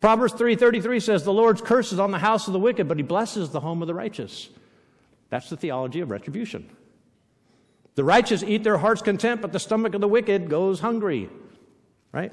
Proverbs 0.00 0.32
3:33 0.32 1.00
says, 1.00 1.22
"The 1.22 1.32
Lord's 1.32 1.60
curse 1.60 1.92
is 1.92 1.98
on 1.98 2.10
the 2.10 2.18
house 2.18 2.46
of 2.46 2.54
the 2.54 2.58
wicked, 2.58 2.88
but 2.88 2.96
he 2.96 3.02
blesses 3.02 3.50
the 3.50 3.60
home 3.60 3.82
of 3.82 3.88
the 3.88 3.94
righteous." 3.94 4.48
That's 5.30 5.50
the 5.50 5.56
theology 5.56 6.00
of 6.00 6.10
retribution. 6.10 6.68
The 7.94 8.04
righteous 8.04 8.42
eat 8.42 8.62
their 8.62 8.78
heart's 8.78 9.02
content, 9.02 9.40
but 9.40 9.52
the 9.52 9.58
stomach 9.58 9.94
of 9.94 10.00
the 10.00 10.08
wicked 10.08 10.48
goes 10.48 10.80
hungry. 10.80 11.30
Right? 12.12 12.32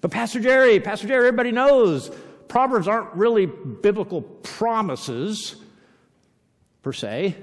But 0.00 0.10
Pastor 0.10 0.40
Jerry, 0.40 0.78
Pastor 0.80 1.08
Jerry, 1.08 1.26
everybody 1.26 1.50
knows 1.50 2.10
Proverbs 2.48 2.86
aren't 2.86 3.14
really 3.14 3.46
biblical 3.46 4.22
promises 4.22 5.56
per 6.82 6.92
se. 6.92 7.36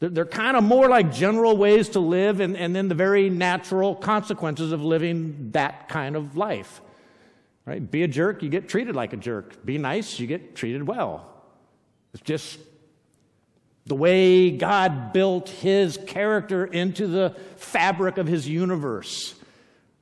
They're, 0.00 0.10
they're 0.10 0.26
kind 0.26 0.56
of 0.56 0.64
more 0.64 0.88
like 0.88 1.12
general 1.12 1.56
ways 1.56 1.90
to 1.90 2.00
live 2.00 2.40
and, 2.40 2.56
and 2.56 2.76
then 2.76 2.88
the 2.88 2.94
very 2.94 3.30
natural 3.30 3.94
consequences 3.94 4.72
of 4.72 4.82
living 4.84 5.50
that 5.52 5.88
kind 5.88 6.16
of 6.16 6.36
life. 6.36 6.80
Right? 7.64 7.90
Be 7.90 8.02
a 8.02 8.08
jerk, 8.08 8.42
you 8.42 8.50
get 8.50 8.68
treated 8.68 8.94
like 8.94 9.14
a 9.14 9.16
jerk. 9.16 9.64
Be 9.64 9.78
nice, 9.78 10.20
you 10.20 10.26
get 10.26 10.54
treated 10.54 10.86
well. 10.86 11.32
It's 12.12 12.22
just 12.22 12.58
the 13.86 13.94
way 13.94 14.50
God 14.50 15.12
built 15.12 15.48
his 15.48 15.98
character 16.06 16.64
into 16.64 17.06
the 17.06 17.36
fabric 17.56 18.18
of 18.18 18.26
his 18.26 18.48
universe. 18.48 19.34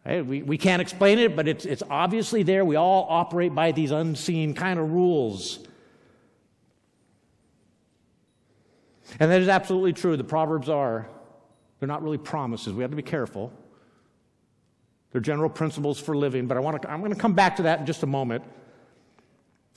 Right? 0.06 0.24
We, 0.24 0.42
we 0.42 0.58
can't 0.58 0.82
explain 0.82 1.18
it, 1.18 1.36
but 1.36 1.48
it's, 1.48 1.64
it's 1.64 1.82
obviously 1.88 2.42
there. 2.42 2.64
We 2.64 2.76
all 2.76 3.06
operate 3.08 3.54
by 3.54 3.72
these 3.72 3.90
unseen 3.90 4.54
kind 4.54 4.78
of 4.78 4.90
rules. 4.90 5.60
And 9.20 9.30
that 9.30 9.40
is 9.40 9.48
absolutely 9.48 9.92
true. 9.92 10.16
The 10.16 10.24
Proverbs 10.24 10.68
are, 10.68 11.08
they're 11.78 11.88
not 11.88 12.02
really 12.02 12.18
promises. 12.18 12.72
We 12.72 12.82
have 12.82 12.90
to 12.90 12.96
be 12.96 13.02
careful. 13.02 13.52
They're 15.10 15.20
general 15.20 15.50
principles 15.50 16.00
for 16.00 16.16
living, 16.16 16.46
but 16.46 16.56
I 16.56 16.60
want 16.60 16.82
to, 16.82 16.90
I'm 16.90 17.00
going 17.00 17.12
to 17.12 17.18
come 17.18 17.34
back 17.34 17.56
to 17.56 17.64
that 17.64 17.80
in 17.80 17.86
just 17.86 18.02
a 18.02 18.06
moment. 18.06 18.44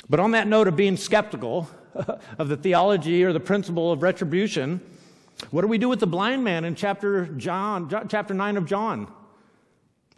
But 0.10 0.20
on 0.20 0.32
that 0.32 0.48
note 0.48 0.68
of 0.68 0.76
being 0.76 0.98
skeptical 0.98 1.70
of 2.38 2.50
the 2.50 2.58
theology 2.58 3.24
or 3.24 3.34
the 3.34 3.40
principle 3.40 3.92
of 3.92 4.04
retribution, 4.04 4.82
what 5.52 5.62
do 5.62 5.68
we 5.68 5.78
do 5.78 5.90
with 5.90 6.00
the 6.00 6.08
blind 6.08 6.44
man 6.44 6.66
in 6.66 6.76
chapter 6.76 7.26
John, 7.26 7.90
chapter 8.10 8.34
9 8.34 8.58
of 8.58 8.66
John? 8.66 9.12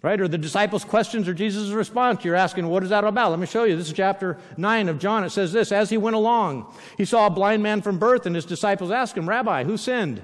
Right? 0.03 0.21
Or 0.21 0.27
the 0.27 0.37
disciples' 0.37 0.85
questions 0.85 1.27
or 1.27 1.33
Jesus' 1.33 1.71
response. 1.71 2.23
You're 2.23 2.35
asking, 2.35 2.67
what 2.67 2.83
is 2.83 2.89
that 2.89 3.03
about? 3.03 3.31
Let 3.31 3.39
me 3.39 3.47
show 3.47 3.63
you. 3.63 3.75
This 3.75 3.87
is 3.87 3.93
chapter 3.93 4.37
9 4.55 4.89
of 4.89 4.99
John. 4.99 5.23
It 5.23 5.31
says 5.31 5.51
this 5.51 5.71
As 5.71 5.89
he 5.89 5.97
went 5.97 6.15
along, 6.15 6.71
he 6.97 7.05
saw 7.05 7.25
a 7.25 7.31
blind 7.31 7.63
man 7.63 7.81
from 7.81 7.97
birth, 7.97 8.27
and 8.27 8.35
his 8.35 8.45
disciples 8.45 8.91
asked 8.91 9.17
him, 9.17 9.27
Rabbi, 9.27 9.63
who 9.63 9.75
sinned? 9.75 10.23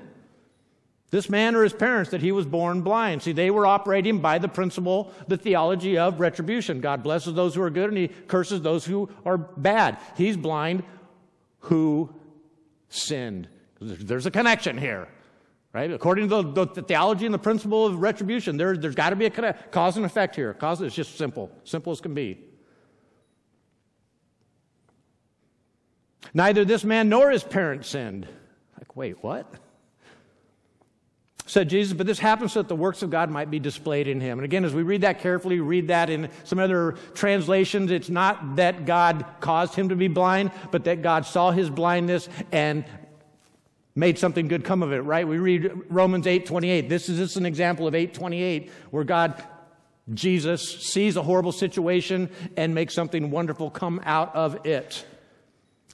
This 1.14 1.30
man 1.30 1.54
or 1.54 1.62
his 1.62 1.74
parents 1.74 2.10
that 2.10 2.22
he 2.22 2.32
was 2.32 2.48
born 2.48 2.82
blind. 2.82 3.22
See, 3.22 3.34
they 3.34 3.52
were 3.52 3.68
operating 3.68 4.18
by 4.18 4.40
the 4.40 4.48
principle, 4.48 5.14
the 5.28 5.38
theology 5.38 5.96
of 5.96 6.20
retribution. 6.20 6.82
God 6.82 7.04
blesses 7.04 7.36
those 7.36 7.54
who 7.54 7.62
are 7.62 7.70
good 7.70 7.90
and 7.90 7.98
he 8.00 8.08
curses 8.08 8.64
those 8.64 8.84
who 8.84 9.08
are 9.24 9.38
bad. 9.38 10.00
He's 10.18 10.36
blind 10.36 10.84
who 11.60 12.12
sinned. 12.90 13.48
There's 13.80 14.26
a 14.26 14.32
connection 14.32 14.76
here, 14.76 15.08
right? 15.72 15.92
According 15.92 16.30
to 16.30 16.42
the, 16.42 16.66
the 16.66 16.82
theology 16.82 17.26
and 17.26 17.34
the 17.34 17.38
principle 17.38 17.86
of 17.86 18.02
retribution, 18.02 18.58
there, 18.58 18.76
there's 18.76 18.96
got 18.96 19.12
to 19.12 19.16
be 19.16 19.28
a 19.28 19.30
connect, 19.30 19.72
cause 19.72 19.98
and 19.98 20.08
effect 20.08 20.36
here. 20.36 20.52
Cause 20.56 20.82
is 20.82 20.96
just 20.96 21.16
simple, 21.16 21.52
simple 21.64 21.94
as 21.94 22.02
can 22.02 22.16
be. 22.16 22.40
Neither 26.34 26.66
this 26.66 26.84
man 26.84 27.08
nor 27.08 27.30
his 27.30 27.44
parents 27.44 27.90
sinned. 27.90 28.28
Like, 28.80 28.96
wait, 28.96 29.24
what? 29.24 29.60
Said 31.46 31.70
Jesus, 31.70 31.94
but 31.94 32.08
this 32.08 32.20
happens 32.20 32.54
so 32.54 32.62
that 32.62 32.70
the 32.70 32.76
works 32.76 33.02
of 33.02 33.10
God 33.10 33.30
might 33.30 33.52
be 33.52 33.60
displayed 33.60 34.08
in 34.08 34.22
him. 34.22 34.40
And 34.40 34.46
again, 34.46 34.64
as 34.64 34.74
we 34.74 34.84
read 34.84 35.02
that 35.02 35.20
carefully, 35.20 35.60
read 35.60 35.90
that 35.90 36.10
in 36.10 36.30
some 36.46 36.60
other 36.60 36.96
translations, 37.14 37.92
it's 37.92 38.10
not 38.10 38.56
that 38.56 38.86
God 38.86 39.26
caused 39.42 39.76
him 39.76 39.90
to 39.90 39.96
be 39.96 40.08
blind, 40.08 40.52
but 40.72 40.86
that 40.86 41.02
God 41.02 41.26
saw 41.26 41.52
his 41.52 41.70
blindness 41.70 42.30
and 42.52 42.86
made 43.96 44.18
something 44.18 44.48
good 44.48 44.64
come 44.64 44.82
of 44.82 44.92
it, 44.92 45.02
right? 45.02 45.28
We 45.28 45.38
read 45.38 45.70
Romans 45.90 46.26
8:28. 46.26 46.90
This 46.90 47.10
is 47.10 47.20
just 47.20 47.36
an 47.36 47.46
example 47.46 47.88
of 47.88 47.94
8:28 47.94 48.72
where 48.92 49.04
God 49.04 49.44
Jesus 50.14 50.84
sees 50.84 51.16
a 51.16 51.22
horrible 51.22 51.52
situation 51.52 52.30
and 52.58 52.74
makes 52.74 52.94
something 52.94 53.32
wonderful 53.32 53.70
come 53.70 54.02
out 54.04 54.36
of 54.36 54.66
it. 54.66 55.06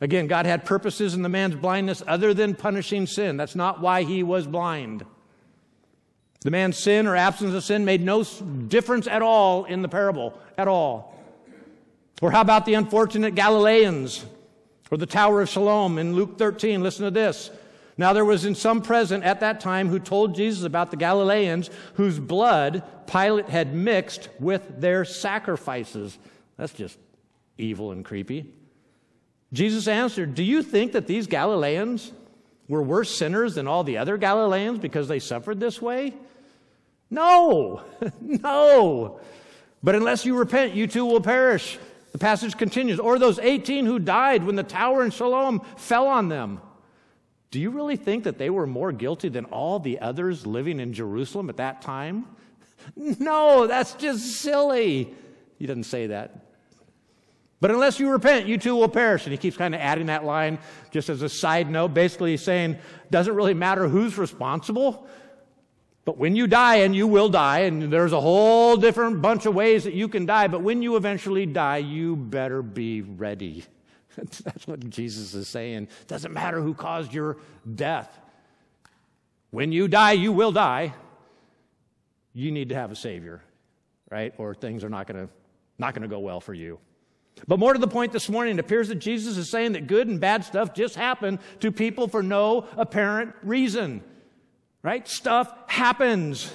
Again, 0.01 0.27
God 0.27 0.45
had 0.45 0.63
purposes 0.63 1.13
in 1.13 1.23
the 1.23 1.29
man's 1.29 1.55
blindness 1.55 2.01
other 2.07 2.33
than 2.33 2.55
punishing 2.55 3.05
sin. 3.05 3.35
That's 3.35 3.55
not 3.55 3.81
why 3.81 4.03
he 4.03 4.23
was 4.23 4.47
blind. 4.47 5.03
The 6.41 6.51
man's 6.51 6.77
sin 6.77 7.05
or 7.05 7.15
absence 7.15 7.53
of 7.53 7.63
sin 7.63 7.83
made 7.83 8.01
no 8.01 8.23
difference 8.23 9.07
at 9.07 9.21
all 9.21 9.65
in 9.65 9.81
the 9.81 9.89
parable, 9.89 10.39
at 10.57 10.67
all. 10.67 11.15
Or 12.21 12.31
how 12.31 12.41
about 12.41 12.65
the 12.65 12.75
unfortunate 12.75 13.35
Galileans 13.35 14.25
or 14.89 14.97
the 14.97 15.05
Tower 15.05 15.41
of 15.41 15.49
Siloam 15.49 15.97
in 15.97 16.13
Luke 16.13 16.37
13? 16.37 16.81
Listen 16.81 17.05
to 17.05 17.11
this. 17.11 17.49
Now 17.97 18.13
there 18.13 18.23
was 18.23 18.45
in 18.45 18.55
some 18.55 18.81
present 18.81 19.25
at 19.25 19.41
that 19.41 19.59
time 19.59 19.89
who 19.89 19.99
told 19.99 20.33
Jesus 20.33 20.63
about 20.63 20.91
the 20.91 20.97
Galileans 20.97 21.69
whose 21.95 22.17
blood 22.17 22.83
Pilate 23.07 23.49
had 23.49 23.75
mixed 23.75 24.29
with 24.39 24.79
their 24.79 25.03
sacrifices. 25.03 26.17
That's 26.55 26.71
just 26.71 26.97
evil 27.57 27.91
and 27.91 28.05
creepy. 28.05 28.53
Jesus 29.51 29.87
answered, 29.89 30.35
Do 30.35 30.43
you 30.43 30.63
think 30.63 30.93
that 30.93 31.07
these 31.07 31.27
Galileans 31.27 32.13
were 32.69 32.81
worse 32.81 33.13
sinners 33.13 33.55
than 33.55 33.67
all 33.67 33.83
the 33.83 33.97
other 33.97 34.15
Galileans 34.17 34.79
because 34.79 35.09
they 35.09 35.19
suffered 35.19 35.59
this 35.59 35.81
way? 35.81 36.13
No, 37.09 37.83
no. 38.21 39.19
But 39.81 39.95
unless 39.95 40.25
you 40.25 40.37
repent, 40.37 40.73
you 40.73 40.87
too 40.87 41.05
will 41.05 41.21
perish. 41.21 41.77
The 42.11 42.17
passage 42.17 42.57
continues. 42.57 42.99
Or 42.99 43.19
those 43.19 43.39
18 43.39 43.85
who 43.85 43.99
died 43.99 44.43
when 44.43 44.55
the 44.55 44.63
tower 44.63 45.03
in 45.03 45.11
Siloam 45.11 45.61
fell 45.77 46.07
on 46.07 46.29
them. 46.29 46.61
Do 47.51 47.59
you 47.59 47.71
really 47.71 47.95
think 47.95 48.25
that 48.25 48.37
they 48.37 48.49
were 48.49 48.67
more 48.67 48.91
guilty 48.91 49.29
than 49.29 49.45
all 49.45 49.79
the 49.79 49.99
others 49.99 50.45
living 50.45 50.79
in 50.79 50.93
Jerusalem 50.93 51.49
at 51.49 51.57
that 51.57 51.81
time? 51.81 52.25
No, 52.95 53.67
that's 53.67 53.93
just 53.95 54.37
silly. 54.37 55.13
He 55.59 55.65
doesn't 55.65 55.83
say 55.83 56.07
that. 56.07 56.45
But 57.61 57.71
unless 57.71 57.99
you 57.99 58.09
repent, 58.09 58.47
you 58.47 58.57
too 58.57 58.75
will 58.75 58.87
perish. 58.87 59.25
And 59.25 59.31
he 59.33 59.37
keeps 59.37 59.57
kind 59.57 59.75
of 59.75 59.81
adding 59.81 60.05
that 60.07 60.23
line 60.23 60.59
just 60.89 61.09
as 61.09 61.21
a 61.21 61.29
side 61.29 61.69
note, 61.69 61.93
basically 61.93 62.37
saying, 62.37 62.77
doesn't 63.11 63.35
really 63.35 63.53
matter 63.53 63.87
who's 63.87 64.17
responsible. 64.17 65.07
But 66.05 66.17
when 66.17 66.35
you 66.35 66.47
die, 66.47 66.77
and 66.77 66.95
you 66.95 67.07
will 67.07 67.29
die, 67.29 67.59
and 67.59 67.93
there's 67.93 68.13
a 68.13 68.21
whole 68.21 68.77
different 68.77 69.21
bunch 69.21 69.45
of 69.45 69.53
ways 69.53 69.83
that 69.83 69.93
you 69.93 70.07
can 70.07 70.25
die, 70.25 70.47
but 70.47 70.61
when 70.61 70.81
you 70.81 70.95
eventually 70.95 71.45
die, 71.45 71.77
you 71.77 72.15
better 72.15 72.61
be 72.61 73.01
ready. 73.01 73.65
That's 74.15 74.67
what 74.67 74.89
Jesus 74.89 75.33
is 75.33 75.47
saying. 75.47 75.87
Doesn't 76.07 76.33
matter 76.33 76.61
who 76.61 76.73
caused 76.73 77.13
your 77.13 77.37
death. 77.75 78.19
When 79.51 79.71
you 79.71 79.87
die, 79.87 80.13
you 80.13 80.31
will 80.31 80.51
die. 80.51 80.93
You 82.33 82.51
need 82.51 82.69
to 82.69 82.75
have 82.75 82.91
a 82.91 82.95
Savior, 82.95 83.41
right? 84.09 84.33
Or 84.37 84.53
things 84.53 84.83
are 84.83 84.89
not 84.89 85.07
going 85.07 85.27
to 85.27 85.33
not 85.79 85.93
going 85.93 86.03
to 86.03 86.09
go 86.09 86.19
well 86.19 86.41
for 86.41 86.53
you. 86.53 86.77
But 87.47 87.57
more 87.57 87.71
to 87.71 87.79
the 87.79 87.87
point 87.87 88.11
this 88.11 88.27
morning, 88.27 88.57
it 88.57 88.59
appears 88.59 88.89
that 88.89 88.95
Jesus 88.95 89.37
is 89.37 89.49
saying 89.49 89.71
that 89.71 89.87
good 89.87 90.07
and 90.07 90.19
bad 90.19 90.43
stuff 90.43 90.73
just 90.73 90.95
happen 90.95 91.39
to 91.61 91.71
people 91.71 92.07
for 92.09 92.21
no 92.21 92.67
apparent 92.75 93.33
reason. 93.43 94.03
Right? 94.81 95.07
Stuff 95.07 95.53
happens. 95.67 96.53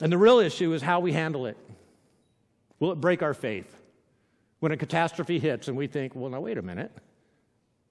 And 0.00 0.10
the 0.10 0.18
real 0.18 0.40
issue 0.40 0.72
is 0.72 0.82
how 0.82 1.00
we 1.00 1.12
handle 1.12 1.46
it. 1.46 1.56
Will 2.80 2.92
it 2.92 3.00
break 3.00 3.22
our 3.22 3.34
faith? 3.34 3.72
When 4.58 4.72
a 4.72 4.76
catastrophe 4.76 5.38
hits 5.38 5.68
and 5.68 5.76
we 5.76 5.86
think, 5.86 6.14
well, 6.14 6.30
now 6.30 6.40
wait 6.40 6.58
a 6.58 6.62
minute. 6.62 6.90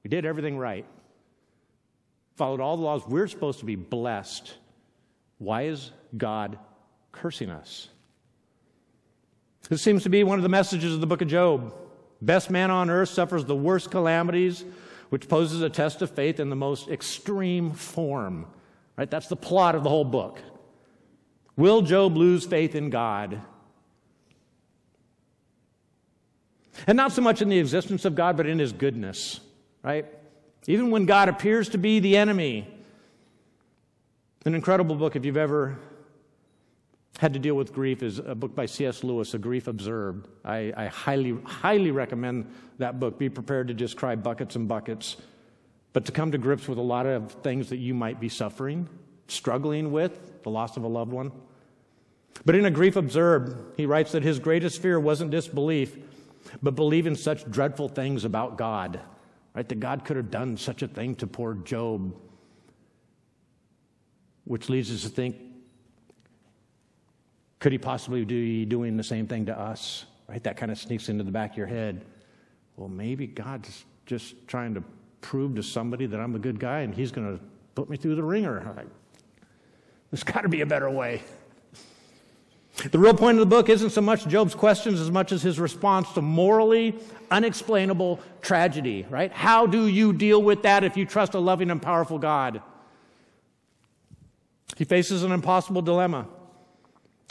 We 0.04 0.10
did 0.10 0.26
everything 0.26 0.58
right, 0.58 0.86
followed 2.36 2.60
all 2.60 2.76
the 2.76 2.84
laws. 2.84 3.04
We're 3.08 3.28
supposed 3.28 3.60
to 3.60 3.66
be 3.66 3.76
blessed. 3.76 4.54
Why 5.38 5.64
is 5.64 5.92
God 6.18 6.58
cursing 7.12 7.50
us? 7.50 7.88
This 9.70 9.82
seems 9.82 10.04
to 10.04 10.10
be 10.10 10.24
one 10.24 10.40
of 10.40 10.44
the 10.44 10.50
messages 10.50 10.94
of 10.94 11.02
the 11.02 11.08
book 11.08 11.22
of 11.22 11.28
Job. 11.28 11.74
Best 12.22 12.50
man 12.50 12.72
on 12.72 12.90
earth 12.90 13.10
suffers 13.10 13.46
the 13.46 13.56
worst 13.56 13.92
calamities 13.92 14.66
which 15.12 15.28
poses 15.28 15.62
a 15.62 15.70
test 15.70 16.02
of 16.02 16.10
faith 16.10 16.40
in 16.40 16.50
the 16.50 16.56
most 16.56 16.88
extreme 16.88 17.74
form. 17.74 18.46
Right? 18.98 19.12
That's 19.12 19.28
the 19.28 19.36
plot 19.36 19.76
of 19.76 19.84
the 19.84 19.90
whole 19.90 20.06
book. 20.06 20.40
Will 21.58 21.82
Job 21.82 22.16
lose 22.16 22.46
faith 22.46 22.76
in 22.76 22.90
God? 22.90 23.42
And 26.88 26.96
not 26.96 27.12
so 27.12 27.22
much 27.22 27.42
in 27.42 27.50
the 27.50 27.60
existence 27.60 28.06
of 28.06 28.16
God, 28.16 28.38
but 28.38 28.48
in 28.48 28.58
his 28.58 28.72
goodness, 28.72 29.42
right? 29.84 30.06
Even 30.66 30.92
when 30.92 31.06
God 31.06 31.28
appears 31.28 31.68
to 31.70 31.78
be 31.78 32.00
the 32.00 32.16
enemy. 32.16 32.66
An 34.46 34.56
incredible 34.56 34.96
book, 34.96 35.18
if 35.18 35.26
you've 35.26 35.36
ever 35.36 35.78
had 37.20 37.34
to 37.34 37.40
deal 37.40 37.56
with 37.56 37.74
grief 37.74 38.04
is 38.04 38.20
a 38.20 38.34
book 38.34 38.56
by 38.56 38.66
C.S. 38.66 39.04
Lewis, 39.04 39.34
A 39.34 39.38
Grief 39.38 39.68
Observed. 39.68 40.28
I, 40.46 40.74
I, 40.76 40.86
highly, 40.88 41.38
highly 41.44 41.92
recommend 41.92 42.52
that 42.78 43.00
book. 43.00 43.20
Be 43.20 43.30
prepared 43.30 43.68
to 43.68 43.74
just 43.74 43.98
cry 43.98 44.16
buckets 44.16 44.56
and 44.56 44.68
buckets, 44.68 45.18
but 45.94 46.06
to 46.06 46.12
come 46.12 46.32
to 46.32 46.38
grips 46.38 46.68
with 46.68 46.78
a 46.78 46.84
lot 46.84 47.06
of 47.06 47.32
things 47.44 47.70
that 47.70 47.78
you 47.78 47.94
might 47.94 48.20
be 48.20 48.30
suffering, 48.30 48.88
struggling 49.28 49.92
with, 49.92 50.44
the 50.44 50.50
loss 50.50 50.78
of 50.78 50.84
a 50.84 50.88
loved 50.88 51.12
one. 51.12 51.32
But 52.46 52.56
in 52.56 52.66
A 52.66 52.72
Grief 52.72 52.96
Observed, 52.96 53.78
he 53.78 53.86
writes 53.86 54.14
that 54.14 54.24
his 54.24 54.40
greatest 54.40 54.82
fear 54.82 55.00
wasn't 55.00 55.32
disbelief, 55.32 55.96
but 56.64 56.76
believing 56.76 57.16
such 57.16 57.50
dreadful 57.52 57.90
things 57.90 58.24
about 58.24 58.58
God, 58.58 59.00
right? 59.54 59.68
That 59.68 59.80
God 59.80 60.06
could 60.06 60.18
have 60.18 60.32
done 60.32 60.58
such 60.58 60.82
a 60.82 60.88
thing 60.88 61.16
to 61.16 61.28
poor 61.28 61.54
Job, 61.54 62.16
which 64.46 64.70
leads 64.70 64.92
us 64.92 65.04
to 65.04 65.10
think 65.10 65.36
could 67.62 67.72
he 67.72 67.78
possibly 67.78 68.26
be 68.26 68.66
doing 68.66 68.98
the 68.98 69.04
same 69.04 69.28
thing 69.28 69.46
to 69.46 69.58
us? 69.58 70.06
Right? 70.28 70.44
That 70.44 70.58
kind 70.58 70.72
of 70.72 70.80
sneaks 70.80 71.10
into 71.10 71.24
the 71.24 71.32
back 71.32 71.52
of 71.52 71.58
your 71.58 71.68
head. 71.68 72.04
Well, 72.76 72.90
maybe 72.90 73.28
God's 73.28 73.86
just 74.08 74.48
trying 74.48 74.74
to 74.74 74.84
prove 75.22 75.56
to 75.56 75.64
somebody 75.64 76.08
that 76.08 76.20
I'm 76.20 76.34
a 76.34 76.40
good 76.40 76.60
guy 76.60 76.80
and 76.80 76.94
he's 76.94 77.12
going 77.12 77.38
to 77.38 77.44
put 77.76 77.88
me 77.88 77.98
through 77.98 78.16
the 78.16 78.24
ringer. 78.24 78.74
Like, 78.76 78.88
there's 80.10 80.24
got 80.24 80.42
to 80.42 80.50
be 80.50 80.62
a 80.62 80.66
better 80.66 80.90
way. 80.90 81.22
The 82.90 82.98
real 82.98 83.14
point 83.14 83.38
of 83.38 83.42
the 83.42 83.46
book 83.46 83.70
isn't 83.70 83.92
so 83.92 84.02
much 84.02 84.28
Job's 84.28 84.56
questions 84.56 85.00
as 85.00 85.12
much 85.12 85.32
as 85.32 85.44
his 85.44 85.60
response 85.60 86.12
to 86.14 86.22
morally 86.22 86.96
unexplainable 87.30 88.22
tragedy, 88.42 89.06
right? 89.08 89.32
How 89.32 89.68
do 89.68 89.86
you 89.86 90.14
deal 90.14 90.42
with 90.42 90.64
that 90.64 90.84
if 90.84 90.98
you 90.98 91.06
trust 91.06 91.36
a 91.36 91.40
loving 91.40 91.70
and 91.70 91.80
powerful 91.80 92.18
God? 92.18 92.64
He 94.78 94.84
faces 94.84 95.22
an 95.22 95.32
impossible 95.32 95.84
dilemma. 95.84 96.28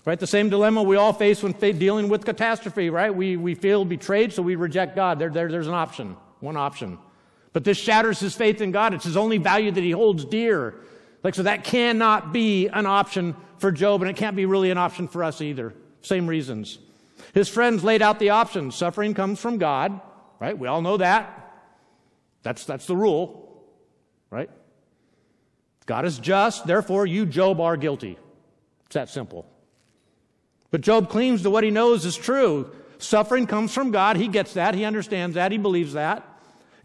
Right? 0.06 0.18
The 0.18 0.26
same 0.26 0.48
dilemma 0.48 0.82
we 0.82 0.96
all 0.96 1.12
face 1.12 1.42
when 1.42 1.52
dealing 1.52 2.08
with 2.08 2.24
catastrophe, 2.24 2.88
right? 2.88 3.14
We, 3.14 3.36
we 3.36 3.54
feel 3.54 3.84
betrayed, 3.84 4.32
so 4.32 4.42
we 4.42 4.56
reject 4.56 4.96
God. 4.96 5.18
There, 5.18 5.28
there, 5.28 5.50
there's 5.50 5.66
an 5.66 5.74
option, 5.74 6.16
one 6.40 6.56
option. 6.56 6.98
But 7.52 7.64
this 7.64 7.76
shatters 7.76 8.18
his 8.18 8.34
faith 8.34 8.60
in 8.60 8.70
God. 8.70 8.94
It's 8.94 9.04
his 9.04 9.16
only 9.16 9.38
value 9.38 9.70
that 9.70 9.82
he 9.82 9.90
holds 9.90 10.24
dear. 10.24 10.74
Like, 11.22 11.34
so 11.34 11.42
that 11.42 11.64
cannot 11.64 12.32
be 12.32 12.68
an 12.68 12.86
option 12.86 13.36
for 13.58 13.70
Job, 13.70 14.00
and 14.00 14.10
it 14.10 14.16
can't 14.16 14.36
be 14.36 14.46
really 14.46 14.70
an 14.70 14.78
option 14.78 15.06
for 15.06 15.22
us 15.22 15.42
either. 15.42 15.74
Same 16.00 16.26
reasons. 16.26 16.78
His 17.34 17.48
friends 17.48 17.84
laid 17.84 18.00
out 18.00 18.18
the 18.18 18.30
options. 18.30 18.74
Suffering 18.74 19.12
comes 19.12 19.38
from 19.38 19.58
God, 19.58 20.00
right? 20.40 20.58
We 20.58 20.66
all 20.66 20.80
know 20.80 20.96
that. 20.96 21.36
That's, 22.42 22.64
that's 22.64 22.86
the 22.86 22.96
rule, 22.96 23.66
right? 24.30 24.48
God 25.84 26.06
is 26.06 26.18
just, 26.18 26.66
therefore 26.66 27.04
you, 27.04 27.26
Job, 27.26 27.60
are 27.60 27.76
guilty. 27.76 28.18
It's 28.86 28.94
that 28.94 29.10
simple. 29.10 29.46
But 30.70 30.82
Job 30.82 31.08
clings 31.08 31.42
to 31.42 31.50
what 31.50 31.64
he 31.64 31.70
knows 31.70 32.04
is 32.04 32.16
true. 32.16 32.70
Suffering 32.98 33.46
comes 33.46 33.72
from 33.72 33.90
God. 33.90 34.16
He 34.16 34.28
gets 34.28 34.54
that. 34.54 34.74
He 34.74 34.84
understands 34.84 35.34
that. 35.34 35.52
He 35.52 35.58
believes 35.58 35.94
that. 35.94 36.26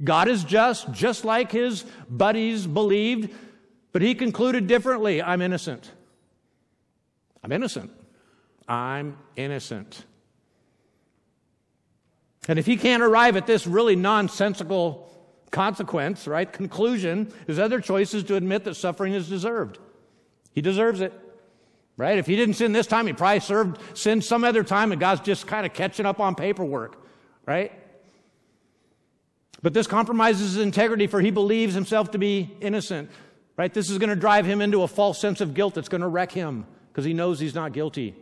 God 0.04 0.27
is 0.27 0.44
just, 0.44 0.92
just 0.92 1.24
like 1.24 1.51
his 1.51 1.84
buddies 2.10 2.68
believed, 2.68 3.34
but 3.92 4.01
he 4.01 4.15
concluded 4.15 4.68
differently 4.68 5.22
I'm 5.22 5.42
innocent. 5.42 5.89
I'm 7.44 7.51
innocent. 7.51 7.92
I'm 8.68 9.18
innocent. 9.36 10.04
And 12.48 12.60
if 12.60 12.65
he 12.65 12.77
can't 12.77 13.04
arrive 13.04 13.38
at 13.38 13.48
this 13.48 13.65
really 13.65 13.96
nonsensical 13.96 15.12
consequence, 15.51 16.27
right, 16.27 16.51
conclusion, 16.51 17.32
his 17.48 17.60
other 17.60 17.80
choice 17.80 18.13
is 18.13 18.24
to 18.25 18.36
admit 18.36 18.63
that 18.65 18.75
suffering 18.75 19.13
is 19.13 19.30
deserved. 19.30 19.80
He 20.51 20.62
deserves 20.62 21.01
it. 21.01 21.13
Right? 21.98 22.18
If 22.18 22.25
he 22.25 22.36
didn't 22.36 22.56
sin 22.56 22.74
this 22.74 22.88
time, 22.88 23.08
he 23.08 23.14
probably 23.14 23.40
served 23.40 23.80
sin 23.98 24.22
some 24.22 24.44
other 24.44 24.64
time, 24.64 24.92
and 24.92 25.00
God's 25.00 25.22
just 25.22 25.48
kind 25.48 25.66
of 25.66 25.74
catching 25.74 26.06
up 26.06 26.20
on 26.20 26.36
paperwork. 26.36 27.02
Right? 27.46 27.72
But 29.62 29.74
this 29.74 29.88
compromises 29.88 30.54
his 30.54 30.58
integrity, 30.58 31.08
for 31.08 31.22
he 31.22 31.32
believes 31.32 31.74
himself 31.74 32.12
to 32.12 32.18
be 32.18 32.56
innocent. 32.62 33.10
Right? 33.58 33.74
This 33.74 33.90
is 33.90 33.98
going 33.98 34.10
to 34.10 34.16
drive 34.16 34.46
him 34.46 34.62
into 34.62 34.84
a 34.84 34.88
false 34.88 35.20
sense 35.20 35.40
of 35.40 35.54
guilt 35.54 35.74
that's 35.75 35.90
going 35.90 36.02
to 36.02 36.08
wreck 36.08 36.32
him 36.32 36.66
because 36.92 37.06
he 37.06 37.14
knows 37.14 37.40
he's 37.40 37.56
not 37.56 37.72
guilty. 37.72 38.16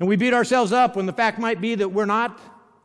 And 0.00 0.08
we 0.08 0.16
beat 0.16 0.34
ourselves 0.34 0.72
up 0.72 0.96
when 0.96 1.06
the 1.06 1.12
fact 1.12 1.38
might 1.38 1.60
be 1.60 1.74
that 1.74 1.90
we're 1.90 2.06
not 2.06 2.40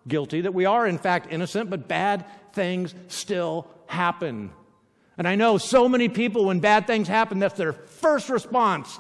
guilty, 0.07 0.41
that 0.41 0.53
we 0.53 0.65
are 0.65 0.88
in 0.88 0.97
fact 0.97 1.31
innocent, 1.31 1.69
but 1.69 1.88
bad 1.88 2.25
things 2.53 2.93
still 3.07 3.67
happen. 3.88 4.51
And 5.17 5.27
I 5.27 5.36
know 5.36 5.58
so 5.58 5.88
many 5.88 6.10
people, 6.10 6.46
when 6.46 6.60
bad 6.60 6.88
things 6.88 7.08
happen, 7.08 7.39
that's 7.39 7.55
their 7.55 7.74
first 7.74 8.29
response. 8.29 9.00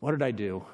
What 0.00 0.12
did 0.12 0.22
I 0.22 0.30
do? 0.30 0.64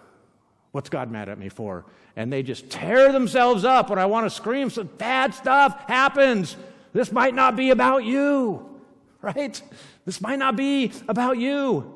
What's 0.72 0.88
God 0.88 1.10
mad 1.10 1.28
at 1.28 1.38
me 1.38 1.48
for? 1.48 1.84
And 2.16 2.32
they 2.32 2.42
just 2.42 2.70
tear 2.70 3.12
themselves 3.12 3.64
up 3.64 3.90
when 3.90 3.98
I 3.98 4.06
want 4.06 4.26
to 4.26 4.30
scream. 4.30 4.70
So 4.70 4.84
bad 4.84 5.34
stuff 5.34 5.88
happens. 5.88 6.56
This 6.92 7.12
might 7.12 7.34
not 7.34 7.56
be 7.56 7.70
about 7.70 8.04
you, 8.04 8.80
right? 9.22 9.60
This 10.04 10.20
might 10.20 10.38
not 10.38 10.56
be 10.56 10.92
about 11.08 11.38
you. 11.38 11.92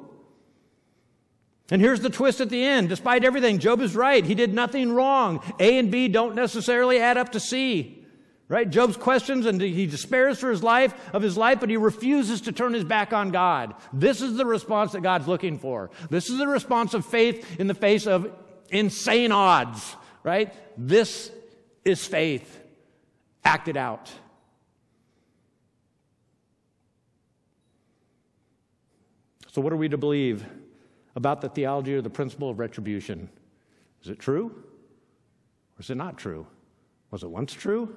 And 1.70 1.80
here's 1.80 2.00
the 2.00 2.10
twist 2.10 2.40
at 2.40 2.50
the 2.50 2.62
end. 2.62 2.88
Despite 2.88 3.24
everything, 3.24 3.60
Job 3.60 3.80
is 3.80 3.94
right. 3.94 4.24
He 4.24 4.34
did 4.34 4.52
nothing 4.52 4.92
wrong. 4.92 5.40
A 5.60 5.78
and 5.78 5.90
B 5.90 6.08
don't 6.08 6.34
necessarily 6.34 6.98
add 6.98 7.16
up 7.16 7.32
to 7.32 7.40
C. 7.40 7.99
Right? 8.50 8.68
Job's 8.68 8.96
questions 8.96 9.46
and 9.46 9.60
he 9.60 9.86
despairs 9.86 10.40
for 10.40 10.50
his 10.50 10.60
life, 10.60 10.92
of 11.14 11.22
his 11.22 11.36
life, 11.36 11.60
but 11.60 11.70
he 11.70 11.76
refuses 11.76 12.40
to 12.42 12.52
turn 12.52 12.72
his 12.72 12.82
back 12.82 13.12
on 13.12 13.30
God. 13.30 13.76
This 13.92 14.20
is 14.20 14.36
the 14.36 14.44
response 14.44 14.90
that 14.90 15.02
God's 15.02 15.28
looking 15.28 15.56
for. 15.56 15.92
This 16.10 16.28
is 16.28 16.36
the 16.36 16.48
response 16.48 16.92
of 16.92 17.06
faith 17.06 17.60
in 17.60 17.68
the 17.68 17.74
face 17.74 18.08
of 18.08 18.28
insane 18.70 19.30
odds, 19.30 19.94
right? 20.24 20.52
This 20.76 21.30
is 21.84 22.04
faith 22.04 22.60
acted 23.44 23.76
out. 23.76 24.10
So, 29.52 29.60
what 29.60 29.72
are 29.72 29.76
we 29.76 29.88
to 29.90 29.98
believe 29.98 30.44
about 31.14 31.40
the 31.40 31.48
theology 31.48 31.94
or 31.94 32.02
the 32.02 32.10
principle 32.10 32.50
of 32.50 32.58
retribution? 32.58 33.28
Is 34.02 34.08
it 34.08 34.18
true 34.18 34.46
or 34.46 35.80
is 35.80 35.88
it 35.88 35.96
not 35.96 36.18
true? 36.18 36.48
Was 37.12 37.22
it 37.22 37.30
once 37.30 37.52
true? 37.52 37.94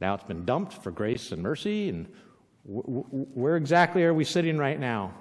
Now 0.00 0.14
it's 0.14 0.24
been 0.24 0.44
dumped 0.44 0.72
for 0.72 0.90
grace 0.90 1.32
and 1.32 1.42
mercy. 1.42 1.88
And 1.88 2.08
where 2.64 3.56
exactly 3.56 4.02
are 4.04 4.14
we 4.14 4.24
sitting 4.24 4.58
right 4.58 4.78
now? 4.78 5.14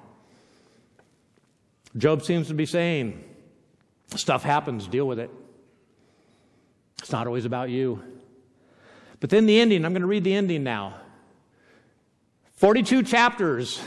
Job 1.98 2.24
seems 2.24 2.48
to 2.48 2.54
be 2.54 2.66
saying, 2.66 3.24
stuff 4.16 4.44
happens, 4.44 4.88
deal 4.88 5.08
with 5.08 5.20
it. 5.20 5.32
It's 7.00 7.12
not 7.12 7.28
always 7.28 7.46
about 7.46 7.70
you. 7.70 8.04
But 9.20 9.30
then 9.30 9.46
the 9.46 9.60
ending, 9.60 9.86
I'm 9.86 9.92
going 9.92 10.02
to 10.02 10.08
read 10.08 10.24
the 10.24 10.34
ending 10.34 10.64
now. 10.64 10.96
42 12.54 13.04
chapters 13.04 13.82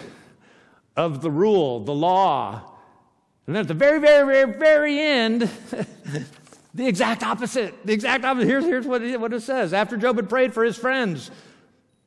of 0.96 1.22
the 1.22 1.30
rule, 1.30 1.80
the 1.80 1.94
law. 1.94 2.72
And 3.46 3.54
then 3.54 3.62
at 3.62 3.68
the 3.68 3.74
very, 3.74 3.98
very, 3.98 4.26
very, 4.26 4.58
very 4.58 5.00
end, 5.00 5.50
The 6.74 6.86
exact 6.86 7.22
opposite. 7.22 7.86
The 7.86 7.92
exact 7.92 8.24
opposite. 8.24 8.46
Here's, 8.46 8.64
here's 8.64 8.86
what, 8.86 9.02
it, 9.02 9.20
what 9.20 9.32
it 9.32 9.40
says. 9.40 9.72
After 9.74 9.96
Job 9.96 10.16
had 10.16 10.28
prayed 10.28 10.54
for 10.54 10.64
his 10.64 10.76
friends, 10.76 11.30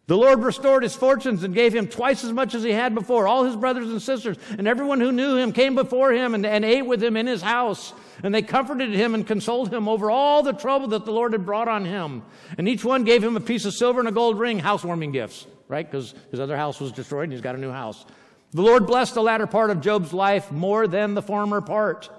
the 0.08 0.18
Lord 0.18 0.44
restored 0.44 0.84
his 0.84 0.96
fortunes 0.96 1.44
and 1.44 1.54
gave 1.54 1.74
him 1.74 1.88
twice 1.88 2.24
as 2.24 2.32
much 2.32 2.54
as 2.54 2.62
he 2.64 2.72
had 2.72 2.94
before. 2.94 3.28
All 3.28 3.44
his 3.44 3.56
brothers 3.56 3.90
and 3.90 4.02
sisters 4.02 4.38
and 4.58 4.68
everyone 4.68 5.00
who 5.00 5.12
knew 5.12 5.36
him 5.36 5.52
came 5.52 5.74
before 5.74 6.14
him 6.14 6.36
and, 6.36 6.46
and 6.46 6.64
ate 6.64 6.86
with 6.86 7.04
him 7.04 7.18
in 7.18 7.26
his 7.26 7.42
house. 7.42 7.94
And 8.24 8.34
they 8.34 8.44
comforted 8.44 8.92
him 8.92 9.16
and 9.16 9.26
consoled 9.26 9.74
him 9.74 9.88
over 9.88 10.12
all 10.12 10.44
the 10.44 10.54
trouble 10.54 10.88
that 10.90 11.06
the 11.06 11.12
Lord 11.12 11.34
had 11.34 11.46
brought 11.46 11.68
on 11.68 11.86
him. 11.86 12.24
And 12.58 12.68
each 12.68 12.86
one 12.86 13.04
gave 13.04 13.24
him 13.24 13.36
a 13.36 13.42
piece 13.42 13.66
of 13.66 13.74
silver 13.74 14.00
and 14.00 14.08
a 14.08 14.12
gold 14.12 14.38
ring, 14.40 14.60
housewarming 14.60 15.12
gifts, 15.12 15.48
right? 15.68 15.90
Because 15.90 16.14
his 16.30 16.40
other 16.40 16.56
house 16.56 16.80
was 16.80 16.92
destroyed 16.92 17.24
and 17.24 17.34
he's 17.34 17.42
got 17.42 17.56
a 17.56 17.60
new 17.60 17.72
house. 17.72 18.06
The 18.52 18.62
Lord 18.62 18.86
blessed 18.86 19.16
the 19.16 19.24
latter 19.24 19.48
part 19.48 19.72
of 19.72 19.82
Job's 19.82 20.14
life 20.14 20.52
more 20.52 20.88
than 20.88 21.16
the 21.16 21.22
former 21.22 21.62
part. 21.62 22.10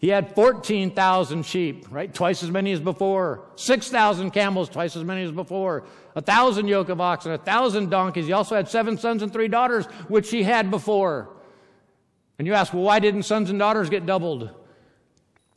He 0.00 0.08
had 0.08 0.34
14,000 0.34 1.44
sheep, 1.44 1.86
right? 1.90 2.12
Twice 2.12 2.42
as 2.42 2.50
many 2.50 2.72
as 2.72 2.80
before. 2.80 3.44
6,000 3.56 4.30
camels, 4.30 4.70
twice 4.70 4.96
as 4.96 5.04
many 5.04 5.22
as 5.22 5.30
before. 5.30 5.84
A 6.14 6.22
thousand 6.22 6.68
yoke 6.68 6.88
of 6.88 7.02
oxen, 7.02 7.32
a 7.32 7.38
thousand 7.38 7.90
donkeys. 7.90 8.26
He 8.26 8.32
also 8.32 8.56
had 8.56 8.66
seven 8.66 8.96
sons 8.96 9.22
and 9.22 9.30
three 9.30 9.46
daughters, 9.46 9.84
which 10.08 10.30
he 10.30 10.42
had 10.42 10.70
before. 10.70 11.28
And 12.38 12.46
you 12.46 12.54
ask, 12.54 12.72
well, 12.72 12.82
why 12.82 12.98
didn't 12.98 13.24
sons 13.24 13.50
and 13.50 13.58
daughters 13.58 13.90
get 13.90 14.06
doubled? 14.06 14.48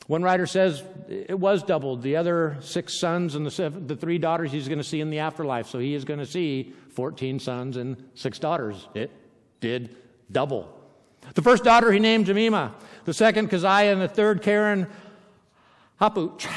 One 0.08 0.24
writer 0.24 0.46
says 0.46 0.84
it 1.08 1.40
was 1.40 1.64
doubled. 1.64 2.02
The 2.02 2.18
other 2.18 2.58
six 2.60 3.00
sons 3.00 3.36
and 3.36 3.46
the, 3.46 3.52
seven, 3.52 3.88
the 3.88 3.96
three 3.96 4.18
daughters 4.18 4.52
he's 4.52 4.68
going 4.68 4.80
to 4.80 4.84
see 4.84 5.00
in 5.00 5.10
the 5.10 5.20
afterlife. 5.20 5.68
So 5.68 5.80
he 5.80 5.94
is 5.94 6.04
going 6.04 6.20
to 6.20 6.26
see 6.26 6.74
14 6.90 7.40
sons 7.40 7.78
and 7.78 8.10
six 8.14 8.40
daughters. 8.40 8.90
It 8.94 9.10
did 9.62 9.96
double. 10.30 10.83
The 11.34 11.42
first 11.42 11.64
daughter 11.64 11.92
he 11.92 12.00
named 12.00 12.28
Jemima, 12.28 12.74
the 13.06 13.14
second 13.14 13.50
Keziah, 13.50 13.92
and 13.92 14.02
the 14.02 14.08
third 14.08 14.42
Keren 14.42 14.88
Happuch. 16.00 16.48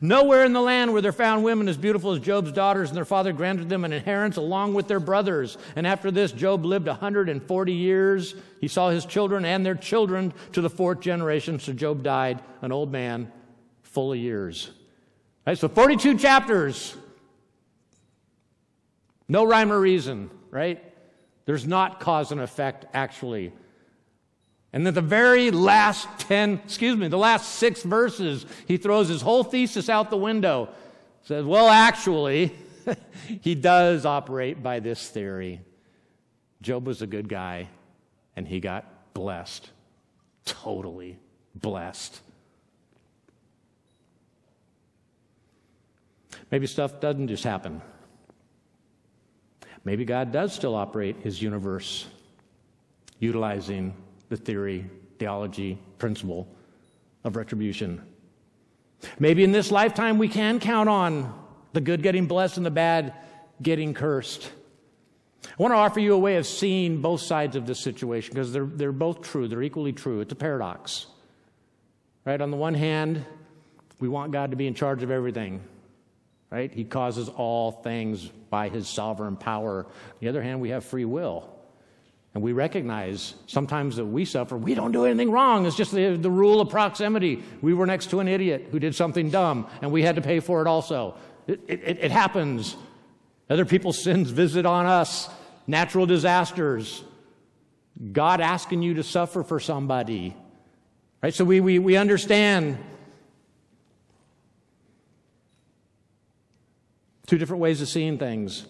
Nowhere 0.00 0.44
in 0.44 0.52
the 0.52 0.60
land 0.60 0.92
were 0.92 1.00
there 1.00 1.12
found 1.12 1.44
women 1.44 1.68
as 1.68 1.76
beautiful 1.76 2.12
as 2.12 2.20
Job's 2.20 2.52
daughters, 2.52 2.90
and 2.90 2.96
their 2.96 3.04
father 3.04 3.32
granted 3.32 3.68
them 3.68 3.84
an 3.84 3.92
inheritance 3.92 4.36
along 4.36 4.74
with 4.74 4.88
their 4.88 5.00
brothers. 5.00 5.56
And 5.74 5.86
after 5.86 6.10
this, 6.10 6.32
Job 6.32 6.64
lived 6.64 6.86
140 6.86 7.72
years. 7.72 8.34
He 8.60 8.68
saw 8.68 8.90
his 8.90 9.06
children 9.06 9.44
and 9.44 9.64
their 9.64 9.74
children 9.74 10.34
to 10.52 10.60
the 10.60 10.70
fourth 10.70 11.00
generation, 11.00 11.58
so 11.60 11.72
Job 11.72 12.02
died 12.02 12.42
an 12.62 12.72
old 12.72 12.92
man, 12.92 13.32
full 13.82 14.12
of 14.12 14.18
years. 14.18 14.70
Right, 15.46 15.56
so 15.56 15.68
42 15.68 16.18
chapters. 16.18 16.96
No 19.28 19.44
rhyme 19.44 19.72
or 19.72 19.80
reason, 19.80 20.30
right? 20.50 20.82
There's 21.46 21.66
not 21.66 22.00
cause 22.00 22.32
and 22.32 22.40
effect, 22.40 22.84
actually. 22.92 23.52
And 24.72 24.84
then 24.84 24.92
the 24.92 25.00
very 25.00 25.50
last 25.50 26.06
10, 26.18 26.60
excuse 26.64 26.96
me, 26.96 27.08
the 27.08 27.16
last 27.16 27.54
six 27.54 27.82
verses, 27.82 28.44
he 28.66 28.76
throws 28.76 29.08
his 29.08 29.22
whole 29.22 29.42
thesis 29.42 29.88
out 29.88 30.10
the 30.10 30.16
window. 30.16 30.68
Says, 31.22 31.44
well, 31.44 31.68
actually, 31.68 32.52
he 33.40 33.54
does 33.54 34.04
operate 34.04 34.62
by 34.62 34.80
this 34.80 35.08
theory. 35.08 35.60
Job 36.60 36.86
was 36.86 37.00
a 37.00 37.06
good 37.06 37.28
guy, 37.28 37.68
and 38.34 38.46
he 38.46 38.60
got 38.60 39.14
blessed. 39.14 39.70
Totally 40.44 41.18
blessed. 41.54 42.20
Maybe 46.50 46.66
stuff 46.66 47.00
doesn't 47.00 47.28
just 47.28 47.44
happen. 47.44 47.80
Maybe 49.86 50.04
God 50.04 50.32
does 50.32 50.52
still 50.52 50.74
operate 50.74 51.18
his 51.22 51.40
universe 51.40 52.06
utilizing 53.20 53.94
the 54.28 54.36
theory, 54.36 54.90
theology, 55.20 55.78
principle 55.98 56.48
of 57.22 57.36
retribution. 57.36 58.02
Maybe 59.20 59.44
in 59.44 59.52
this 59.52 59.70
lifetime 59.70 60.18
we 60.18 60.26
can 60.26 60.58
count 60.58 60.88
on 60.88 61.32
the 61.72 61.80
good 61.80 62.02
getting 62.02 62.26
blessed 62.26 62.56
and 62.56 62.66
the 62.66 62.70
bad 62.72 63.14
getting 63.62 63.94
cursed. 63.94 64.50
I 65.44 65.62
want 65.62 65.70
to 65.70 65.76
offer 65.76 66.00
you 66.00 66.14
a 66.14 66.18
way 66.18 66.34
of 66.34 66.48
seeing 66.48 67.00
both 67.00 67.20
sides 67.20 67.54
of 67.54 67.64
this 67.64 67.78
situation 67.78 68.34
because 68.34 68.52
they're, 68.52 68.66
they're 68.66 68.90
both 68.90 69.22
true. 69.22 69.46
They're 69.46 69.62
equally 69.62 69.92
true. 69.92 70.20
It's 70.20 70.32
a 70.32 70.36
paradox. 70.36 71.06
Right? 72.24 72.40
On 72.40 72.50
the 72.50 72.56
one 72.56 72.74
hand, 72.74 73.24
we 74.00 74.08
want 74.08 74.32
God 74.32 74.50
to 74.50 74.56
be 74.56 74.66
in 74.66 74.74
charge 74.74 75.04
of 75.04 75.12
everything. 75.12 75.62
Right? 76.50 76.72
He 76.72 76.84
causes 76.84 77.28
all 77.28 77.72
things 77.72 78.26
by 78.50 78.68
his 78.68 78.88
sovereign 78.88 79.36
power. 79.36 79.84
On 79.84 80.18
the 80.20 80.28
other 80.28 80.42
hand, 80.42 80.60
we 80.60 80.70
have 80.70 80.84
free 80.84 81.04
will. 81.04 81.52
And 82.34 82.42
we 82.42 82.52
recognize 82.52 83.34
sometimes 83.46 83.96
that 83.96 84.04
we 84.04 84.24
suffer. 84.24 84.56
We 84.56 84.74
don't 84.74 84.92
do 84.92 85.06
anything 85.06 85.30
wrong. 85.30 85.66
It's 85.66 85.74
just 85.74 85.92
the, 85.92 86.16
the 86.16 86.30
rule 86.30 86.60
of 86.60 86.68
proximity. 86.68 87.42
We 87.62 87.72
were 87.74 87.86
next 87.86 88.10
to 88.10 88.20
an 88.20 88.28
idiot 88.28 88.68
who 88.70 88.78
did 88.78 88.94
something 88.94 89.30
dumb, 89.30 89.66
and 89.80 89.90
we 89.90 90.02
had 90.02 90.16
to 90.16 90.22
pay 90.22 90.40
for 90.40 90.60
it 90.60 90.66
also. 90.66 91.16
It, 91.46 91.60
it, 91.66 91.98
it 92.00 92.10
happens. 92.10 92.76
Other 93.48 93.64
people's 93.64 94.02
sins 94.02 94.30
visit 94.30 94.66
on 94.66 94.86
us, 94.86 95.30
natural 95.66 96.06
disasters, 96.06 97.02
God 98.12 98.40
asking 98.40 98.82
you 98.82 98.94
to 98.94 99.02
suffer 99.02 99.42
for 99.42 99.58
somebody. 99.58 100.36
Right? 101.22 101.32
So 101.32 101.44
we, 101.44 101.60
we, 101.60 101.78
we 101.78 101.96
understand 101.96 102.78
two 107.26 107.38
different 107.38 107.60
ways 107.60 107.82
of 107.82 107.88
seeing 107.88 108.18
things. 108.18 108.66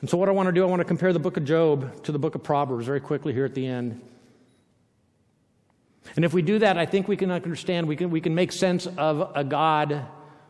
And 0.00 0.10
so, 0.10 0.16
what 0.16 0.28
I 0.28 0.32
want 0.32 0.48
to 0.48 0.52
do, 0.52 0.62
I 0.62 0.66
want 0.66 0.80
to 0.80 0.84
compare 0.84 1.12
the 1.12 1.18
book 1.18 1.36
of 1.36 1.44
Job 1.44 2.02
to 2.04 2.12
the 2.12 2.18
book 2.18 2.34
of 2.34 2.42
Proverbs 2.42 2.86
very 2.86 3.00
quickly 3.00 3.32
here 3.32 3.44
at 3.44 3.54
the 3.54 3.66
end. 3.66 4.00
And 6.16 6.24
if 6.24 6.34
we 6.34 6.42
do 6.42 6.58
that, 6.58 6.76
I 6.76 6.86
think 6.86 7.08
we 7.08 7.16
can 7.16 7.30
understand, 7.30 7.86
we 7.86 7.96
can, 7.96 8.10
we 8.10 8.20
can 8.20 8.34
make 8.34 8.52
sense 8.52 8.86
of 8.86 9.30
a 9.34 9.44
God 9.44 10.04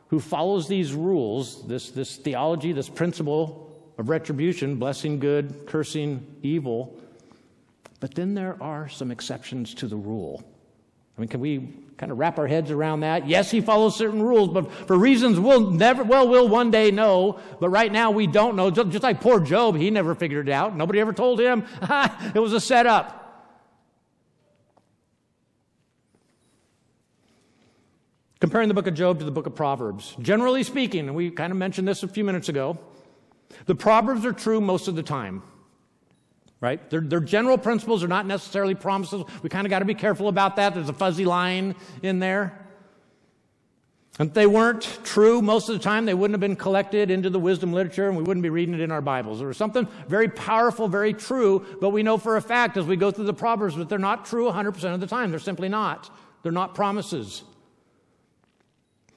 who 0.09 0.19
follows 0.19 0.69
these 0.69 0.93
rules, 0.93 1.67
this, 1.67 1.91
this 1.91 2.17
theology, 2.17 2.73
this 2.73 2.89
principle 2.89 3.93
of 3.99 4.09
retribution, 4.09 4.77
blessing 4.77 5.19
good, 5.19 5.67
cursing 5.67 6.27
evil. 6.43 6.99
But 8.01 8.15
then 8.15 8.35
there 8.35 8.57
are 8.63 8.89
some 8.89 9.11
exceptions 9.11 9.75
to 9.75 9.87
the 9.87 9.97
rule. 9.97 10.43
Mean, 11.23 11.29
can 11.29 11.39
we 11.39 11.69
kind 11.99 12.11
of 12.11 12.19
wrap 12.19 12.37
our 12.37 12.49
heads 12.49 12.73
around 12.73 13.01
that? 13.01 13.29
Yes, 13.29 13.49
he 13.49 13.61
follows 13.61 13.95
certain 13.95 14.21
rules, 14.21 14.49
but 14.49 14.73
for 14.89 14.99
reasons 14.99 15.39
we'll 15.39 15.71
never, 15.71 16.03
well, 16.03 16.27
we'll 16.27 16.49
one 16.49 16.73
day 16.73 16.91
know, 16.91 17.39
but 17.61 17.69
right 17.69 17.93
now 17.93 18.11
we 18.11 18.27
don't 18.27 18.57
know. 18.57 18.73
Just 18.73 19.05
like 19.05 19.21
poor 19.21 19.39
Job, 19.39 19.77
he 19.77 19.89
never 19.89 20.17
figured 20.17 20.49
it 20.49 20.53
out. 20.53 20.77
Nobody 20.77 20.99
ever 20.99 21.13
told 21.13 21.39
him. 21.39 21.65
it 22.35 22.41
was 22.41 22.53
a 22.55 22.61
setup. 22.61 23.21
Comparing 28.41 28.67
the 28.67 28.75
book 28.75 28.89
of 28.89 28.95
Job 28.95 29.21
to 29.21 29.25
the 29.25 29.31
book 29.31 29.47
of 29.47 29.55
Proverbs. 29.55 30.17
Generally 30.21 30.65
speaking, 30.65 31.07
and 31.07 31.15
we 31.15 31.31
kind 31.31 31.53
of 31.53 31.57
mentioned 31.57 31.87
this 31.87 32.03
a 32.03 32.09
few 32.09 32.25
minutes 32.25 32.49
ago, 32.49 32.77
the 33.67 33.77
Proverbs 33.77 34.27
are 34.27 34.33
true 34.33 34.61
most 34.61 34.89
of 34.89 34.97
the 34.97 35.05
time 35.05 35.45
right? 36.63 36.89
Their, 36.89 37.01
their 37.01 37.21
general 37.21 37.59
principles 37.59 38.03
are 38.03 38.09
not 38.09 38.25
necessarily 38.25 38.75
promises. 38.75 39.25
We 39.43 39.51
kind 39.51 39.67
of 39.67 39.71
got 39.71 39.81
to 39.81 39.85
be 39.85 39.95
careful 39.95 40.29
about 40.29 40.57
that. 40.57 40.73
There's 40.73 40.89
a 40.89 40.95
fuzzy 40.95 41.27
line 41.27 41.75
in 42.03 42.21
there. 42.21 42.59
And 44.19 44.29
if 44.29 44.35
they 44.35 44.47
weren't 44.47 45.01
true 45.05 45.43
most 45.43 45.69
of 45.69 45.77
the 45.77 45.83
time, 45.83 46.07
they 46.07 46.15
wouldn't 46.15 46.35
have 46.35 46.41
been 46.41 46.55
collected 46.55 47.11
into 47.11 47.31
the 47.31 47.41
wisdom 47.41 47.73
literature 47.73 48.09
and 48.09 48.17
we 48.17 48.23
wouldn't 48.23 48.43
be 48.43 48.51
reading 48.51 48.75
it 48.75 48.81
in 48.81 48.93
our 48.93 49.01
Bibles. 49.01 49.39
There 49.39 49.49
was 49.49 49.57
something 49.57 49.89
very 50.07 50.29
powerful, 50.29 50.87
very 50.87 51.15
true, 51.15 51.67
but 51.81 51.91
we 51.91 52.03
know 52.03 52.17
for 52.17 52.37
a 52.37 52.43
fact 52.43 52.77
as 52.77 52.87
we 52.87 52.97
go 52.97 53.11
through 53.11 53.25
the 53.25 53.35
Proverbs 53.35 53.75
that 53.77 53.89
they're 53.89 53.99
not 53.99 54.25
true 54.25 54.51
100% 54.51 54.95
of 54.95 55.01
the 55.01 55.07
time. 55.07 55.31
They're 55.31 55.41
simply 55.41 55.69
not. 55.69 56.11
They're 56.43 56.53
not 56.53 56.75
promises. 56.75 57.43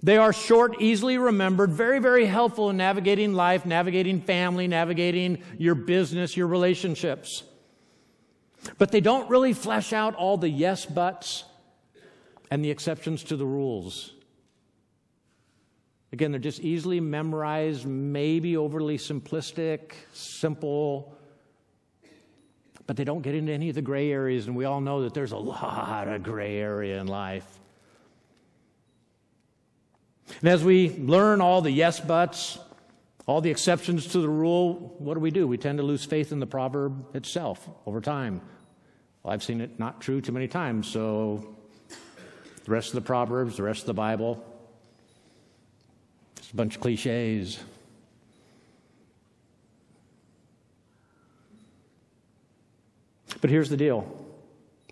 They 0.06 0.18
are 0.18 0.32
short, 0.32 0.80
easily 0.84 1.18
remembered, 1.18 1.72
very, 1.72 1.98
very 1.98 2.28
helpful 2.28 2.70
in 2.70 2.78
navigating 2.78 3.34
life, 3.34 3.66
navigating 3.66 4.22
family, 4.22 4.68
navigating 4.68 5.42
your 5.58 5.74
business, 5.74 6.38
your 6.38 6.46
relationships. 6.46 7.42
But 8.78 8.92
they 8.92 9.02
don't 9.02 9.28
really 9.32 9.54
flesh 9.54 9.94
out 9.94 10.14
all 10.14 10.38
the 10.38 10.48
yes 10.48 10.86
buts 10.86 11.44
and 12.52 12.64
the 12.64 12.70
exceptions 12.70 13.24
to 13.24 13.36
the 13.36 13.48
rules. 13.48 14.14
Again, 16.14 16.30
they're 16.30 16.40
just 16.40 16.60
easily 16.60 17.00
memorized, 17.00 17.88
maybe 17.88 18.58
overly 18.58 19.00
simplistic, 19.00 19.94
simple, 20.14 21.18
but 22.86 22.96
they 22.96 23.06
don't 23.06 23.24
get 23.24 23.34
into 23.34 23.52
any 23.52 23.70
of 23.70 23.76
the 23.76 23.82
gray 23.82 24.12
areas, 24.12 24.46
and 24.46 24.56
we 24.56 24.66
all 24.66 24.82
know 24.82 25.02
that 25.02 25.16
there's 25.16 25.32
a 25.32 25.38
lot 25.38 26.08
of 26.08 26.22
gray 26.22 26.58
area 26.58 27.02
in 27.02 27.08
life. 27.08 27.55
And 30.42 30.50
as 30.50 30.64
we 30.64 30.90
learn 30.98 31.42
all 31.42 31.62
the 31.62 31.72
yes 31.72 32.00
buts, 32.00 32.58
all 33.28 33.42
the 33.42 33.50
exceptions 33.50 34.08
to 34.10 34.20
the 34.20 34.30
rule, 34.30 34.96
what 35.00 35.16
do 35.16 35.20
we 35.20 35.32
do? 35.32 35.48
We 35.48 35.58
tend 35.58 35.78
to 35.80 35.84
lose 35.84 36.06
faith 36.06 36.32
in 36.32 36.40
the 36.40 36.48
proverb 36.48 37.16
itself 37.16 37.68
over 37.86 38.02
time. 38.02 38.42
Well, 39.24 39.34
I've 39.34 39.44
seen 39.44 39.62
it 39.62 39.80
not 39.80 40.02
true 40.02 40.22
too 40.22 40.32
many 40.32 40.48
times, 40.48 40.88
so 40.88 41.56
the 42.66 42.72
rest 42.72 42.90
of 42.90 42.96
the 42.96 43.02
Proverbs, 43.02 43.58
the 43.58 43.64
rest 43.64 43.82
of 43.82 43.88
the 43.88 43.94
Bible, 43.94 44.44
it's 46.38 46.52
a 46.52 46.56
bunch 46.56 46.76
of 46.76 46.82
cliches. 46.82 47.60
But 53.42 53.50
here's 53.50 53.70
the 53.70 53.78
deal 53.78 54.08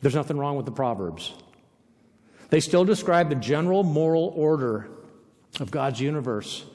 there's 0.02 0.16
nothing 0.16 0.38
wrong 0.38 0.58
with 0.58 0.66
the 0.66 0.72
Proverbs. 0.72 1.34
They 2.50 2.60
still 2.60 2.86
describe 2.86 3.30
the 3.30 3.36
general 3.36 3.84
moral 3.84 4.34
order 4.36 4.90
of 5.60 5.72
God's 5.72 6.00
universe, 6.00 6.66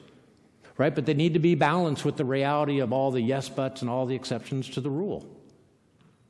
right? 0.77 0.93
But 0.93 1.05
they 1.05 1.13
need 1.13 1.33
to 1.33 1.39
be 1.39 1.55
balanced 1.55 2.05
with 2.05 2.17
the 2.17 2.25
reality 2.25 2.79
of 2.79 2.93
all 2.93 3.11
the 3.11 3.21
yes 3.21 3.49
buts 3.49 3.81
and 3.81 3.89
all 3.89 4.05
the 4.05 4.15
exceptions 4.15 4.69
to 4.69 4.81
the 4.81 4.89
rule, 4.89 5.25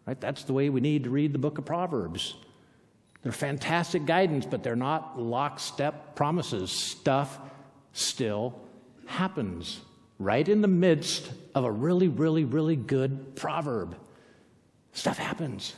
right? 0.06 0.20
That's 0.20 0.44
the 0.44 0.54
way 0.54 0.70
we 0.70 0.82
need 0.82 1.04
to 1.04 1.10
read 1.10 1.34
the 1.34 1.40
book 1.40 1.58
of 1.58 1.66
Proverbs. 1.66 2.36
They're 3.22 3.32
fantastic 3.32 4.06
guidance, 4.06 4.46
but 4.46 4.64
they're 4.64 4.76
not 4.76 5.20
lockstep 5.20 6.16
promises. 6.16 6.72
Stuff 6.72 7.38
still 7.92 8.60
happens 9.06 9.82
right 10.20 10.48
in 10.48 10.62
the 10.62 10.68
midst 10.68 11.30
of 11.56 11.66
a 11.66 11.72
really, 11.72 12.08
really, 12.08 12.46
really 12.46 12.76
good 12.76 13.36
proverb. 13.36 13.98
Stuff 14.94 15.18
happens. 15.18 15.76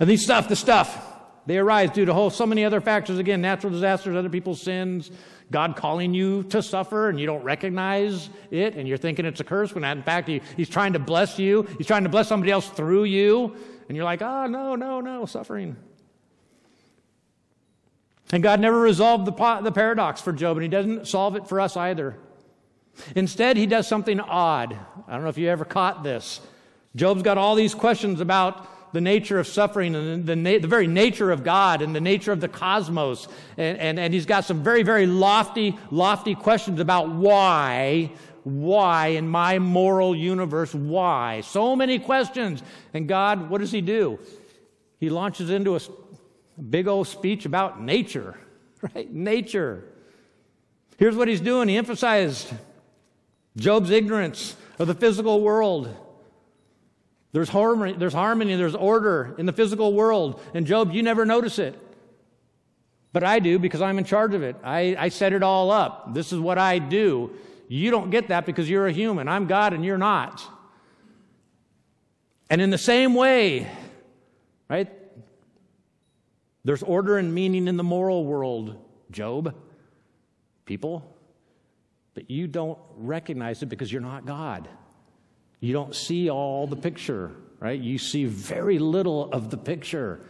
And 0.00 0.08
these 0.08 0.22
stuff, 0.22 0.48
the 0.48 0.56
stuff, 0.56 1.13
they 1.46 1.58
arise 1.58 1.90
due 1.90 2.04
to 2.04 2.14
whole, 2.14 2.30
so 2.30 2.46
many 2.46 2.64
other 2.64 2.80
factors. 2.80 3.18
Again, 3.18 3.40
natural 3.40 3.72
disasters, 3.72 4.16
other 4.16 4.30
people's 4.30 4.60
sins, 4.60 5.10
God 5.50 5.76
calling 5.76 6.14
you 6.14 6.42
to 6.44 6.62
suffer 6.62 7.08
and 7.08 7.20
you 7.20 7.26
don't 7.26 7.42
recognize 7.42 8.30
it 8.50 8.74
and 8.74 8.88
you're 8.88 8.96
thinking 8.96 9.26
it's 9.26 9.40
a 9.40 9.44
curse 9.44 9.74
when 9.74 9.84
in 9.84 10.02
fact 10.02 10.28
he, 10.28 10.40
He's 10.56 10.68
trying 10.68 10.94
to 10.94 10.98
bless 10.98 11.38
you. 11.38 11.68
He's 11.76 11.86
trying 11.86 12.04
to 12.04 12.08
bless 12.08 12.28
somebody 12.28 12.50
else 12.50 12.68
through 12.68 13.04
you. 13.04 13.54
And 13.88 13.96
you're 13.96 14.04
like, 14.04 14.22
oh, 14.22 14.46
no, 14.46 14.74
no, 14.74 15.00
no, 15.00 15.26
suffering. 15.26 15.76
And 18.32 18.42
God 18.42 18.58
never 18.58 18.80
resolved 18.80 19.26
the, 19.26 19.60
the 19.62 19.72
paradox 19.72 20.20
for 20.20 20.32
Job, 20.32 20.56
and 20.56 20.62
He 20.62 20.68
doesn't 20.68 21.06
solve 21.06 21.36
it 21.36 21.46
for 21.46 21.60
us 21.60 21.76
either. 21.76 22.16
Instead, 23.14 23.56
He 23.56 23.66
does 23.66 23.86
something 23.86 24.18
odd. 24.20 24.76
I 25.06 25.12
don't 25.12 25.22
know 25.22 25.28
if 25.28 25.38
you 25.38 25.48
ever 25.48 25.64
caught 25.64 26.02
this. 26.02 26.40
Job's 26.96 27.22
got 27.22 27.38
all 27.38 27.54
these 27.54 27.74
questions 27.74 28.20
about 28.20 28.66
the 28.94 29.00
nature 29.00 29.40
of 29.40 29.46
suffering 29.48 29.94
and 29.96 30.24
the, 30.24 30.36
na- 30.36 30.58
the 30.58 30.68
very 30.68 30.86
nature 30.86 31.32
of 31.32 31.42
God 31.42 31.82
and 31.82 31.94
the 31.94 32.00
nature 32.00 32.30
of 32.30 32.40
the 32.40 32.48
cosmos. 32.48 33.26
And, 33.58 33.76
and, 33.78 33.98
and 33.98 34.14
he's 34.14 34.24
got 34.24 34.44
some 34.44 34.62
very, 34.62 34.84
very 34.84 35.06
lofty, 35.06 35.76
lofty 35.90 36.36
questions 36.36 36.78
about 36.78 37.10
why, 37.10 38.12
why 38.44 39.08
in 39.08 39.28
my 39.28 39.58
moral 39.58 40.14
universe, 40.14 40.72
why? 40.72 41.40
So 41.40 41.74
many 41.74 41.98
questions. 41.98 42.62
And 42.94 43.08
God, 43.08 43.50
what 43.50 43.58
does 43.58 43.72
he 43.72 43.80
do? 43.80 44.20
He 45.00 45.10
launches 45.10 45.50
into 45.50 45.74
a 45.74 45.80
big 46.62 46.86
old 46.86 47.08
speech 47.08 47.46
about 47.46 47.82
nature, 47.82 48.38
right? 48.94 49.12
Nature. 49.12 49.84
Here's 50.98 51.16
what 51.16 51.26
he's 51.26 51.40
doing. 51.40 51.68
He 51.68 51.76
emphasized 51.76 52.54
Job's 53.56 53.90
ignorance 53.90 54.54
of 54.78 54.86
the 54.86 54.94
physical 54.94 55.40
world. 55.40 55.92
There's 57.34 57.48
harmony, 57.48 57.94
there's 57.94 58.12
harmony, 58.12 58.54
there's 58.54 58.76
order 58.76 59.34
in 59.38 59.46
the 59.46 59.52
physical 59.52 59.92
world. 59.92 60.40
And 60.54 60.64
Job, 60.64 60.92
you 60.92 61.02
never 61.02 61.26
notice 61.26 61.58
it. 61.58 61.76
But 63.12 63.24
I 63.24 63.40
do 63.40 63.58
because 63.58 63.82
I'm 63.82 63.98
in 63.98 64.04
charge 64.04 64.34
of 64.34 64.44
it. 64.44 64.54
I, 64.62 64.94
I 64.96 65.08
set 65.08 65.32
it 65.32 65.42
all 65.42 65.72
up. 65.72 66.14
This 66.14 66.32
is 66.32 66.38
what 66.38 66.58
I 66.58 66.78
do. 66.78 67.32
You 67.66 67.90
don't 67.90 68.10
get 68.10 68.28
that 68.28 68.46
because 68.46 68.70
you're 68.70 68.86
a 68.86 68.92
human. 68.92 69.26
I'm 69.26 69.48
God 69.48 69.72
and 69.72 69.84
you're 69.84 69.98
not. 69.98 70.48
And 72.48 72.60
in 72.60 72.70
the 72.70 72.78
same 72.78 73.16
way, 73.16 73.68
right? 74.70 74.88
There's 76.64 76.84
order 76.84 77.18
and 77.18 77.34
meaning 77.34 77.66
in 77.66 77.76
the 77.76 77.82
moral 77.82 78.24
world, 78.24 78.76
Job, 79.10 79.56
people, 80.66 81.16
but 82.14 82.30
you 82.30 82.46
don't 82.46 82.78
recognize 82.96 83.60
it 83.60 83.66
because 83.66 83.90
you're 83.90 84.02
not 84.02 84.24
God. 84.24 84.68
You 85.64 85.72
don't 85.72 85.94
see 85.94 86.28
all 86.28 86.66
the 86.66 86.76
picture, 86.76 87.30
right? 87.58 87.80
You 87.80 87.96
see 87.96 88.26
very 88.26 88.78
little 88.78 89.32
of 89.32 89.48
the 89.48 89.56
picture. 89.56 90.20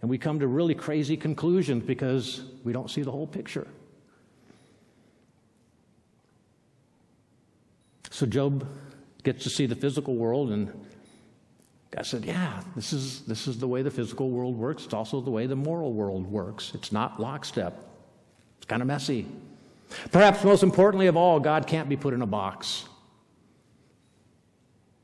And 0.00 0.08
we 0.08 0.16
come 0.16 0.40
to 0.40 0.46
really 0.46 0.74
crazy 0.74 1.14
conclusions 1.14 1.84
because 1.84 2.40
we 2.64 2.72
don't 2.72 2.90
see 2.90 3.02
the 3.02 3.10
whole 3.10 3.26
picture. 3.26 3.66
So 8.08 8.24
Job 8.24 8.66
gets 9.24 9.44
to 9.44 9.50
see 9.50 9.66
the 9.66 9.76
physical 9.76 10.16
world, 10.16 10.52
and 10.52 10.72
God 11.90 12.06
said, 12.06 12.24
Yeah, 12.24 12.62
this 12.74 12.94
is, 12.94 13.26
this 13.26 13.46
is 13.46 13.58
the 13.58 13.68
way 13.68 13.82
the 13.82 13.90
physical 13.90 14.30
world 14.30 14.56
works. 14.56 14.86
It's 14.86 14.94
also 14.94 15.20
the 15.20 15.30
way 15.30 15.46
the 15.46 15.54
moral 15.54 15.92
world 15.92 16.26
works. 16.26 16.72
It's 16.74 16.92
not 16.92 17.20
lockstep, 17.20 17.78
it's 18.56 18.66
kind 18.66 18.80
of 18.80 18.88
messy. 18.88 19.26
Perhaps 20.12 20.42
most 20.44 20.62
importantly 20.62 21.08
of 21.08 21.16
all, 21.18 21.40
God 21.40 21.66
can't 21.66 21.90
be 21.90 21.96
put 21.96 22.14
in 22.14 22.22
a 22.22 22.26
box, 22.26 22.86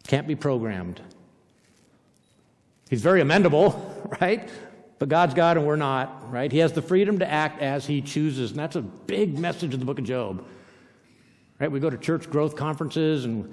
can't 0.08 0.26
be 0.26 0.34
programmed. 0.34 1.00
He's 2.90 3.02
very 3.02 3.20
amendable, 3.20 3.76
right? 4.20 4.48
But 4.98 5.08
God's 5.08 5.34
God 5.34 5.56
and 5.56 5.66
we're 5.66 5.76
not, 5.76 6.32
right? 6.32 6.50
He 6.50 6.58
has 6.58 6.72
the 6.72 6.82
freedom 6.82 7.20
to 7.20 7.30
act 7.30 7.62
as 7.62 7.86
He 7.86 8.00
chooses. 8.00 8.50
And 8.50 8.58
that's 8.58 8.74
a 8.74 8.82
big 8.82 9.38
message 9.38 9.74
of 9.74 9.78
the 9.78 9.86
book 9.86 10.00
of 10.00 10.04
Job. 10.04 10.44
Right? 11.60 11.70
We 11.70 11.78
go 11.78 11.90
to 11.90 11.98
church 11.98 12.28
growth 12.28 12.56
conferences 12.56 13.24
and 13.24 13.52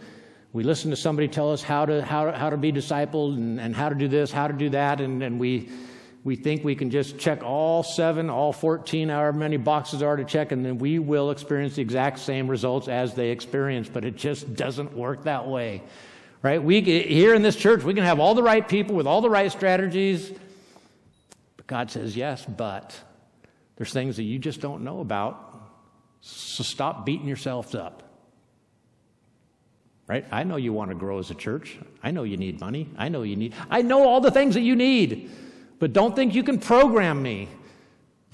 we 0.53 0.63
listen 0.63 0.89
to 0.91 0.95
somebody 0.95 1.27
tell 1.27 1.51
us 1.51 1.61
how 1.61 1.85
to, 1.85 2.01
how, 2.01 2.31
how 2.31 2.49
to 2.49 2.57
be 2.57 2.71
discipled 2.71 3.35
and, 3.35 3.59
and 3.59 3.75
how 3.75 3.89
to 3.89 3.95
do 3.95 4.07
this, 4.07 4.31
how 4.31 4.47
to 4.47 4.53
do 4.53 4.69
that, 4.69 5.01
and, 5.01 5.21
and 5.21 5.37
we, 5.37 5.69
we 6.23 6.37
think 6.37 6.63
we 6.63 6.75
can 6.75 6.89
just 6.89 7.19
check 7.19 7.43
all 7.43 7.83
seven, 7.83 8.29
all 8.29 8.53
14, 8.53 9.09
however 9.09 9.37
many 9.37 9.57
boxes 9.57 10.01
are 10.01 10.15
to 10.15 10.23
check, 10.23 10.53
and 10.53 10.65
then 10.65 10.77
we 10.77 10.97
will 10.97 11.31
experience 11.31 11.75
the 11.75 11.81
exact 11.81 12.19
same 12.19 12.47
results 12.47 12.87
as 12.87 13.13
they 13.13 13.31
experience, 13.31 13.89
but 13.89 14.05
it 14.05 14.15
just 14.15 14.55
doesn't 14.55 14.93
work 14.93 15.25
that 15.25 15.45
way. 15.45 15.83
Right? 16.45 16.62
We, 16.62 16.81
here 16.81 17.34
in 17.34 17.41
this 17.41 17.55
church, 17.55 17.84
we 17.84 17.95
can 17.95 18.03
have 18.03 18.19
all 18.19 18.36
the 18.36 18.43
right 18.43 18.67
people 18.67 18.93
with 18.93 19.08
all 19.08 19.19
the 19.19 19.31
right 19.31 19.51
strategies, 19.51 20.31
but 21.58 21.65
God 21.65 21.89
says, 21.89 22.15
yes, 22.15 22.45
but 22.45 22.95
there's 23.77 23.91
things 23.91 24.17
that 24.17 24.25
you 24.25 24.38
just 24.38 24.62
don't 24.62 24.84
know 24.84 24.99
about, 24.99 25.71
so 26.21 26.62
stop 26.62 27.03
beating 27.03 27.27
yourselves 27.27 27.73
up 27.73 28.03
right? 30.08 30.23
I 30.31 30.43
know 30.43 30.55
you 30.55 30.71
want 30.71 30.91
to 30.91 30.95
grow 30.95 31.17
as 31.17 31.31
a 31.31 31.34
church. 31.34 31.79
I 32.03 32.12
know 32.12 32.21
you 32.21 32.38
need 32.38 32.60
money. 32.60 32.88
I 32.95 33.10
know 33.10 33.23
you 33.23 33.36
need, 33.36 33.55
I 33.71 33.81
know 33.81 34.08
all 34.08 34.21
the 34.21 34.29
things 34.29 34.53
that 34.53 34.62
you 34.62 34.75
need, 34.75 35.31
but 35.79 35.93
don't 35.93 36.15
think 36.15 36.36
you 36.36 36.43
can 36.43 36.60
program 36.60 37.23
me. 37.23 37.49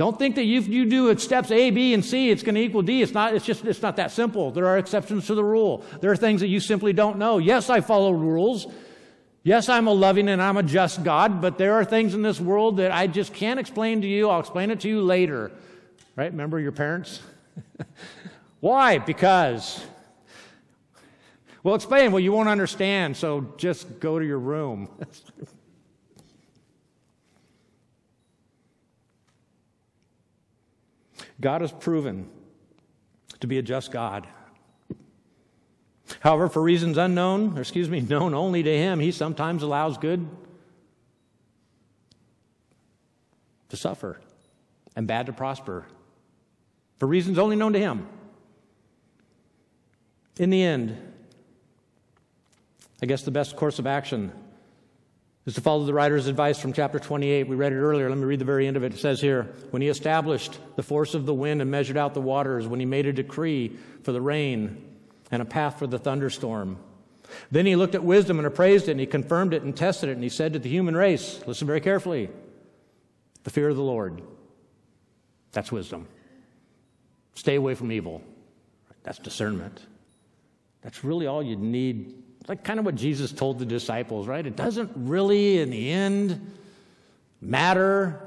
Don't 0.02 0.18
think 0.18 0.34
that 0.34 0.46
if 0.46 0.68
you 0.68 0.86
do 0.86 1.16
steps 1.20 1.52
A, 1.52 1.70
B, 1.70 1.94
and 1.94 2.04
C, 2.04 2.32
it's 2.32 2.42
going 2.42 2.56
to 2.56 2.62
equal 2.62 2.82
D. 2.82 3.04
It's 3.04 3.14
not, 3.14 3.36
it's 3.36 3.46
just, 3.46 3.64
it's 3.66 3.84
not 3.84 3.98
that 3.98 4.10
simple. 4.10 4.50
There 4.50 4.66
are 4.66 4.80
exceptions 4.80 5.28
to 5.28 5.36
the 5.36 5.44
rule. 5.44 5.86
There 6.00 6.12
are 6.12 6.16
things 6.16 6.42
that 6.42 6.48
you 6.48 6.60
simply 6.60 6.92
don't 6.92 7.20
know. 7.20 7.38
Yes, 7.38 7.70
I 7.70 7.82
follow 7.82 8.10
rules. 8.10 8.66
Yes, 9.44 9.70
I'm 9.70 9.86
a 9.86 9.94
loving 9.94 10.28
and 10.28 10.42
I'm 10.42 10.58
a 10.58 10.64
just 10.64 11.04
God, 11.04 11.40
but 11.40 11.60
there 11.60 11.76
are 11.76 11.86
things 11.86 12.16
in 12.16 12.24
this 12.24 12.42
world 12.42 12.78
that 12.78 12.92
I 12.92 13.06
just 13.06 13.36
can't 13.36 13.60
explain 13.60 14.02
to 14.02 14.08
you. 14.08 14.28
I'll 14.28 14.40
explain 14.40 14.72
it 14.72 14.80
to 14.80 14.90
you 14.90 15.04
later. 15.04 15.52
Right? 16.16 16.32
Remember 16.32 16.60
your 16.60 16.72
parents? 16.72 17.22
Why? 18.60 18.98
Because 18.98 19.86
well, 21.62 21.76
explain. 21.76 22.12
Well, 22.12 22.22
you 22.22 22.32
won't 22.32 22.50
understand, 22.50 23.16
so 23.16 23.54
just 23.56 24.00
go 24.00 24.18
to 24.18 24.26
your 24.26 24.40
room. 24.40 24.90
God 31.42 31.62
has 31.62 31.72
proven 31.72 32.30
to 33.40 33.48
be 33.48 33.58
a 33.58 33.62
just 33.62 33.92
God. 33.92 34.28
However, 36.20 36.50
for 36.50 36.62
reasons 36.62 36.98
unknown, 36.98 37.58
or 37.58 37.62
excuse 37.62 37.90
me, 37.90 38.00
known 38.00 38.34
only 38.34 38.62
to 38.64 38.78
Him, 38.78 39.00
He 39.00 39.12
sometimes 39.12 39.64
allows 39.64 39.98
good 39.98 40.28
to 43.70 43.78
suffer 43.78 44.22
and 44.96 45.08
bad 45.08 45.26
to 45.26 45.34
prosper 45.34 45.86
for 46.98 47.08
reasons 47.08 47.40
only 47.40 47.56
known 47.56 47.74
to 47.74 47.80
Him. 47.80 48.08
In 50.38 50.50
the 50.50 50.62
end, 50.62 50.98
I 53.02 53.06
guess 53.08 53.24
the 53.24 53.32
best 53.32 53.56
course 53.56 53.80
of 53.80 53.88
action 53.88 54.32
is 55.46 55.56
to 55.56 55.62
follow 55.62 55.86
the 55.86 55.94
writer's 55.94 56.28
advice 56.28 56.60
from 56.60 56.72
chapter 56.72 57.00
28. 57.00 57.48
We 57.48 57.56
read 57.56 57.74
it 57.74 57.78
earlier. 57.78 58.10
Let 58.10 58.18
me 58.18 58.26
read 58.26 58.40
the 58.40 58.46
very 58.46 58.68
end 58.68 58.78
of 58.78 58.84
it. 58.84 58.94
It 58.94 59.00
says 59.00 59.20
here 59.22 59.54
When 59.72 59.82
he 59.82 59.88
established 59.88 60.60
the 60.76 60.84
force 60.84 61.14
of 61.14 61.26
the 61.26 61.34
wind 61.34 61.62
and 61.62 61.72
measured 61.72 61.98
out 61.98 62.14
the 62.14 62.22
waters, 62.22 62.68
when 62.68 62.80
he 62.80 62.86
made 62.86 63.06
a 63.08 63.14
decree 63.14 63.78
for 64.04 64.12
the 64.12 64.22
rain 64.22 64.88
and 65.32 65.42
a 65.42 65.46
path 65.46 65.80
for 65.80 65.88
the 65.88 65.98
thunderstorm. 65.98 66.78
Then 67.50 67.66
he 67.66 67.76
looked 67.76 67.96
at 67.96 68.04
wisdom 68.04 68.38
and 68.38 68.46
appraised 68.46 68.88
it, 68.88 68.92
and 68.92 69.00
he 69.00 69.06
confirmed 69.06 69.54
it 69.54 69.64
and 69.64 69.76
tested 69.76 70.10
it, 70.10 70.14
and 70.14 70.24
he 70.24 70.30
said 70.30 70.54
to 70.54 70.60
the 70.60 70.70
human 70.70 70.96
race, 70.96 71.42
Listen 71.48 71.66
very 71.66 71.82
carefully, 71.82 72.30
the 73.44 73.50
fear 73.50 73.70
of 73.70 73.78
the 73.78 73.82
Lord. 73.82 74.22
That's 75.54 75.72
wisdom. 75.72 76.08
Stay 77.34 77.56
away 77.56 77.74
from 77.74 77.92
evil. 77.92 78.22
That's 79.04 79.18
discernment. 79.18 79.82
That's 80.82 81.04
really 81.04 81.26
all 81.28 81.42
you 81.42 81.56
need 81.56 82.22
like 82.48 82.64
kind 82.64 82.80
of 82.80 82.86
what 82.86 82.96
Jesus 82.96 83.32
told 83.32 83.60
the 83.60 83.66
disciples, 83.66 84.28
right? 84.28 84.46
It 84.46 84.56
doesn't 84.56 84.92
really, 84.96 85.60
in 85.60 85.70
the 85.70 85.92
end, 85.92 86.54
matter 87.40 88.20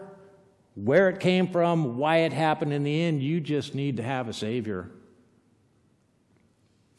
where 0.75 1.09
it 1.09 1.21
came 1.21 1.49
from, 1.49 1.99
why 1.99 2.19
it 2.19 2.33
happened. 2.33 2.73
In 2.73 2.85
the 2.85 3.03
end, 3.03 3.23
you 3.23 3.41
just 3.41 3.75
need 3.75 3.97
to 3.99 4.03
have 4.03 4.29
a 4.29 4.33
Savior. 4.33 4.91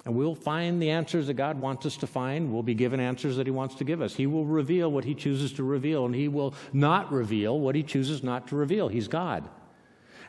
And 0.06 0.16
we'll 0.16 0.36
find 0.36 0.82
the 0.82 0.92
answers 0.92 1.28
that 1.28 1.34
God 1.34 1.60
wants 1.60 1.86
us 1.86 1.98
to 1.98 2.08
find. 2.08 2.54
We'll 2.54 2.64
be 2.64 2.76
given 2.76 3.00
answers 3.00 3.38
that 3.38 3.48
He 3.48 3.52
wants 3.52 3.76
to 3.76 3.84
give 3.84 4.02
us. 4.02 4.14
He 4.14 4.28
will 4.28 4.46
reveal 4.46 4.92
what 4.92 5.04
He 5.04 5.16
chooses 5.16 5.52
to 5.54 5.64
reveal, 5.64 6.06
and 6.06 6.14
He 6.14 6.28
will 6.28 6.54
not 6.72 7.12
reveal 7.12 7.60
what 7.60 7.76
He 7.76 7.84
chooses 7.84 8.24
not 8.24 8.48
to 8.50 8.56
reveal. 8.56 8.88
He's 8.88 9.08
God. 9.08 9.50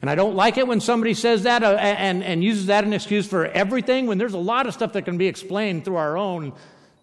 And 0.00 0.10
I 0.10 0.14
don't 0.14 0.34
like 0.34 0.56
it 0.56 0.66
when 0.66 0.80
somebody 0.80 1.14
says 1.14 1.44
that 1.44 1.62
uh, 1.62 1.76
and, 1.78 2.22
and 2.22 2.42
uses 2.42 2.66
that 2.66 2.84
an 2.84 2.92
excuse 2.92 3.26
for 3.26 3.46
everything 3.46 4.06
when 4.06 4.18
there's 4.18 4.34
a 4.34 4.38
lot 4.38 4.66
of 4.66 4.74
stuff 4.74 4.92
that 4.92 5.02
can 5.02 5.18
be 5.18 5.26
explained 5.26 5.84
through 5.84 5.96
our 5.96 6.16
own 6.18 6.52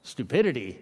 stupidity, 0.03 0.79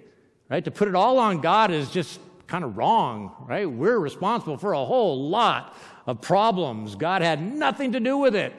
right? 0.50 0.64
To 0.66 0.72
put 0.72 0.88
it 0.88 0.96
all 0.96 1.20
on 1.20 1.42
God 1.42 1.72
is 1.72 1.90
just 1.90 2.20
kind 2.48 2.64
of 2.64 2.78
wrong, 2.78 3.34
right? 3.48 3.70
We're 3.70 3.98
responsible 3.98 4.58
for 4.58 4.74
a 4.74 4.84
whole 4.84 5.30
lot 5.30 5.76
of 6.06 6.20
problems. 6.22 6.96
God 6.96 7.22
had 7.22 7.42
nothing 7.42 7.94
to 7.94 8.00
do 8.00 8.18
with 8.18 8.36
it. 8.36 8.54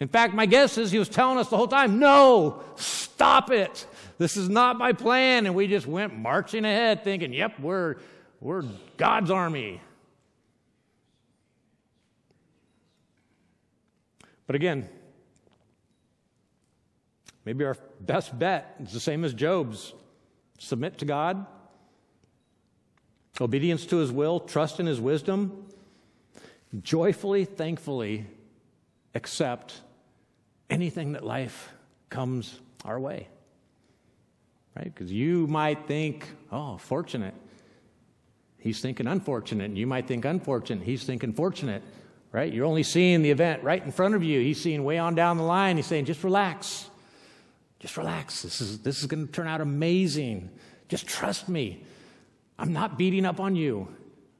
In 0.00 0.08
fact, 0.08 0.34
my 0.34 0.46
guess 0.46 0.78
is 0.78 0.90
he 0.90 0.98
was 0.98 1.08
telling 1.08 1.38
us 1.38 1.48
the 1.48 1.56
whole 1.56 1.68
time, 1.68 1.98
no, 1.98 2.62
stop 2.76 3.50
it. 3.50 3.86
This 4.18 4.36
is 4.36 4.48
not 4.48 4.78
my 4.78 4.92
plan. 4.92 5.46
And 5.46 5.54
we 5.54 5.66
just 5.66 5.86
went 5.86 6.16
marching 6.16 6.64
ahead 6.64 7.04
thinking, 7.04 7.32
yep, 7.32 7.58
we're, 7.60 7.96
we're 8.40 8.62
God's 8.96 9.30
army. 9.30 9.80
But 14.46 14.56
again, 14.56 14.88
maybe 17.46 17.64
our 17.64 17.78
best 18.00 18.38
bet 18.38 18.76
is 18.84 18.92
the 18.92 19.00
same 19.00 19.24
as 19.24 19.32
Job's 19.32 19.94
submit 20.58 20.98
to 20.98 21.06
God, 21.06 21.46
obedience 23.40 23.86
to 23.86 23.96
his 23.96 24.12
will, 24.12 24.40
trust 24.40 24.80
in 24.80 24.86
his 24.86 25.00
wisdom, 25.00 25.66
joyfully, 26.82 27.44
thankfully 27.44 28.26
accept 29.14 29.80
anything 30.68 31.12
that 31.12 31.24
life 31.24 31.70
comes 32.10 32.60
our 32.84 32.98
way. 33.00 33.28
Right? 34.76 34.92
Because 34.92 35.10
you 35.10 35.46
might 35.46 35.86
think, 35.86 36.26
oh, 36.52 36.76
fortunate. 36.76 37.34
He's 38.58 38.80
thinking 38.80 39.06
unfortunate. 39.06 39.64
And 39.64 39.78
you 39.78 39.86
might 39.86 40.06
think 40.06 40.24
unfortunate. 40.24 40.84
He's 40.84 41.04
thinking 41.04 41.32
fortunate. 41.32 41.82
Right? 42.32 42.52
You're 42.52 42.66
only 42.66 42.82
seeing 42.82 43.22
the 43.22 43.30
event 43.30 43.62
right 43.62 43.82
in 43.82 43.92
front 43.92 44.14
of 44.14 44.22
you. 44.22 44.40
He's 44.40 44.60
seeing 44.60 44.84
way 44.84 44.98
on 44.98 45.14
down 45.14 45.38
the 45.38 45.44
line. 45.44 45.76
He's 45.76 45.86
saying, 45.86 46.04
just 46.04 46.22
relax. 46.24 46.90
Just 47.86 47.98
relax. 47.98 48.42
This 48.42 48.60
is, 48.60 48.80
this 48.80 48.98
is 48.98 49.06
going 49.06 49.28
to 49.28 49.32
turn 49.32 49.46
out 49.46 49.60
amazing. 49.60 50.50
Just 50.88 51.06
trust 51.06 51.48
me. 51.48 51.84
I'm 52.58 52.72
not 52.72 52.98
beating 52.98 53.24
up 53.24 53.38
on 53.38 53.54
you, 53.54 53.86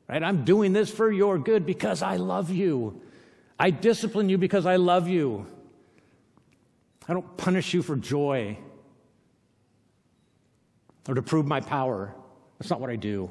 right? 0.09 0.21
I'm 0.21 0.45
doing 0.45 0.73
this 0.73 0.91
for 0.91 1.13
your 1.13 1.39
good 1.39 1.65
because 1.65 2.03
I 2.03 2.17
love 2.17 2.51
you. 2.51 3.03
I 3.57 3.71
discipline 3.71 4.29
you 4.29 4.37
because 4.37 4.67
I 4.67 4.77
love 4.77 5.07
you. 5.07 5.47
I 7.09 7.13
don't 7.13 7.37
punish 7.37 7.73
you 7.73 7.83
for 7.83 7.95
joy 7.95 8.59
or 11.07 11.15
to 11.15 11.23
prove 11.23 11.47
my 11.47 11.61
power. 11.61 12.17
That's 12.59 12.69
not 12.69 12.81
what 12.81 12.91
I 12.91 12.97
do. 12.97 13.31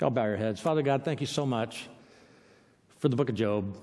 Y'all 0.00 0.08
bow 0.08 0.24
your 0.24 0.38
heads. 0.38 0.62
Father 0.62 0.80
God, 0.80 1.04
thank 1.04 1.20
you 1.20 1.26
so 1.26 1.44
much 1.44 1.90
for 3.00 3.10
the 3.10 3.16
book 3.16 3.28
of 3.28 3.34
Job, 3.34 3.76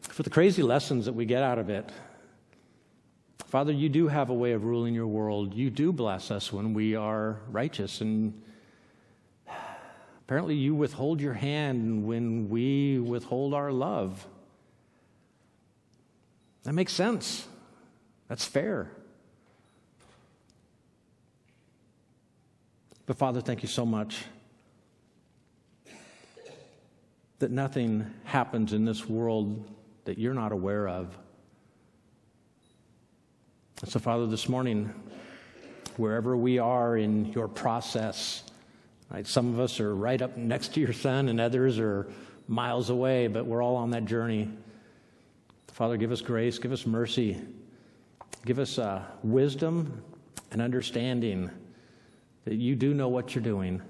for 0.00 0.22
the 0.22 0.30
crazy 0.30 0.62
lessons 0.62 1.04
that 1.04 1.12
we 1.12 1.26
get 1.26 1.42
out 1.42 1.58
of 1.58 1.68
it. 1.68 1.92
Father, 3.46 3.72
you 3.72 3.88
do 3.88 4.08
have 4.08 4.28
a 4.28 4.34
way 4.34 4.52
of 4.52 4.64
ruling 4.64 4.92
your 4.92 5.06
world. 5.06 5.54
You 5.54 5.70
do 5.70 5.92
bless 5.92 6.32
us 6.32 6.52
when 6.52 6.74
we 6.74 6.96
are 6.96 7.40
righteous. 7.48 8.00
And 8.00 8.42
apparently, 10.24 10.56
you 10.56 10.74
withhold 10.74 11.20
your 11.20 11.34
hand 11.34 12.04
when 12.06 12.48
we 12.48 12.98
withhold 12.98 13.54
our 13.54 13.70
love. 13.70 14.26
That 16.64 16.72
makes 16.72 16.92
sense. 16.92 17.46
That's 18.28 18.44
fair. 18.44 18.90
But, 23.06 23.16
Father, 23.16 23.40
thank 23.40 23.62
you 23.62 23.68
so 23.68 23.86
much 23.86 24.24
that 27.38 27.52
nothing 27.52 28.12
happens 28.24 28.72
in 28.72 28.84
this 28.84 29.08
world 29.08 29.70
that 30.04 30.18
you're 30.18 30.34
not 30.34 30.50
aware 30.50 30.88
of. 30.88 31.16
So, 33.84 33.98
Father, 33.98 34.26
this 34.26 34.48
morning, 34.48 34.90
wherever 35.98 36.34
we 36.34 36.58
are 36.58 36.96
in 36.96 37.26
your 37.26 37.46
process, 37.46 38.42
right, 39.10 39.26
some 39.26 39.52
of 39.52 39.60
us 39.60 39.80
are 39.80 39.94
right 39.94 40.22
up 40.22 40.38
next 40.38 40.72
to 40.74 40.80
your 40.80 40.94
son, 40.94 41.28
and 41.28 41.38
others 41.38 41.78
are 41.78 42.10
miles 42.48 42.88
away, 42.88 43.26
but 43.26 43.44
we're 43.44 43.62
all 43.62 43.76
on 43.76 43.90
that 43.90 44.06
journey. 44.06 44.50
Father, 45.68 45.98
give 45.98 46.10
us 46.10 46.22
grace, 46.22 46.58
give 46.58 46.72
us 46.72 46.86
mercy, 46.86 47.38
give 48.46 48.58
us 48.58 48.78
uh, 48.78 49.04
wisdom 49.22 50.02
and 50.52 50.62
understanding 50.62 51.50
that 52.46 52.54
you 52.54 52.74
do 52.76 52.94
know 52.94 53.08
what 53.08 53.34
you're 53.34 53.44
doing. 53.44 53.82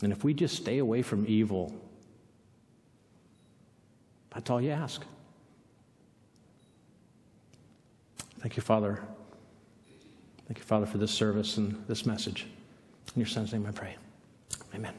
And 0.00 0.12
if 0.12 0.22
we 0.22 0.32
just 0.32 0.54
stay 0.54 0.78
away 0.78 1.02
from 1.02 1.26
evil, 1.26 1.74
that's 4.32 4.48
all 4.48 4.60
you 4.60 4.70
ask. 4.70 5.04
Thank 8.44 8.58
you, 8.58 8.62
Father. 8.62 9.00
Thank 10.46 10.58
you, 10.58 10.64
Father, 10.64 10.84
for 10.84 10.98
this 10.98 11.10
service 11.10 11.56
and 11.56 11.82
this 11.88 12.04
message. 12.04 12.46
In 13.16 13.20
your 13.20 13.26
son's 13.26 13.54
name 13.54 13.64
I 13.66 13.70
pray. 13.70 13.96
Amen. 14.74 14.92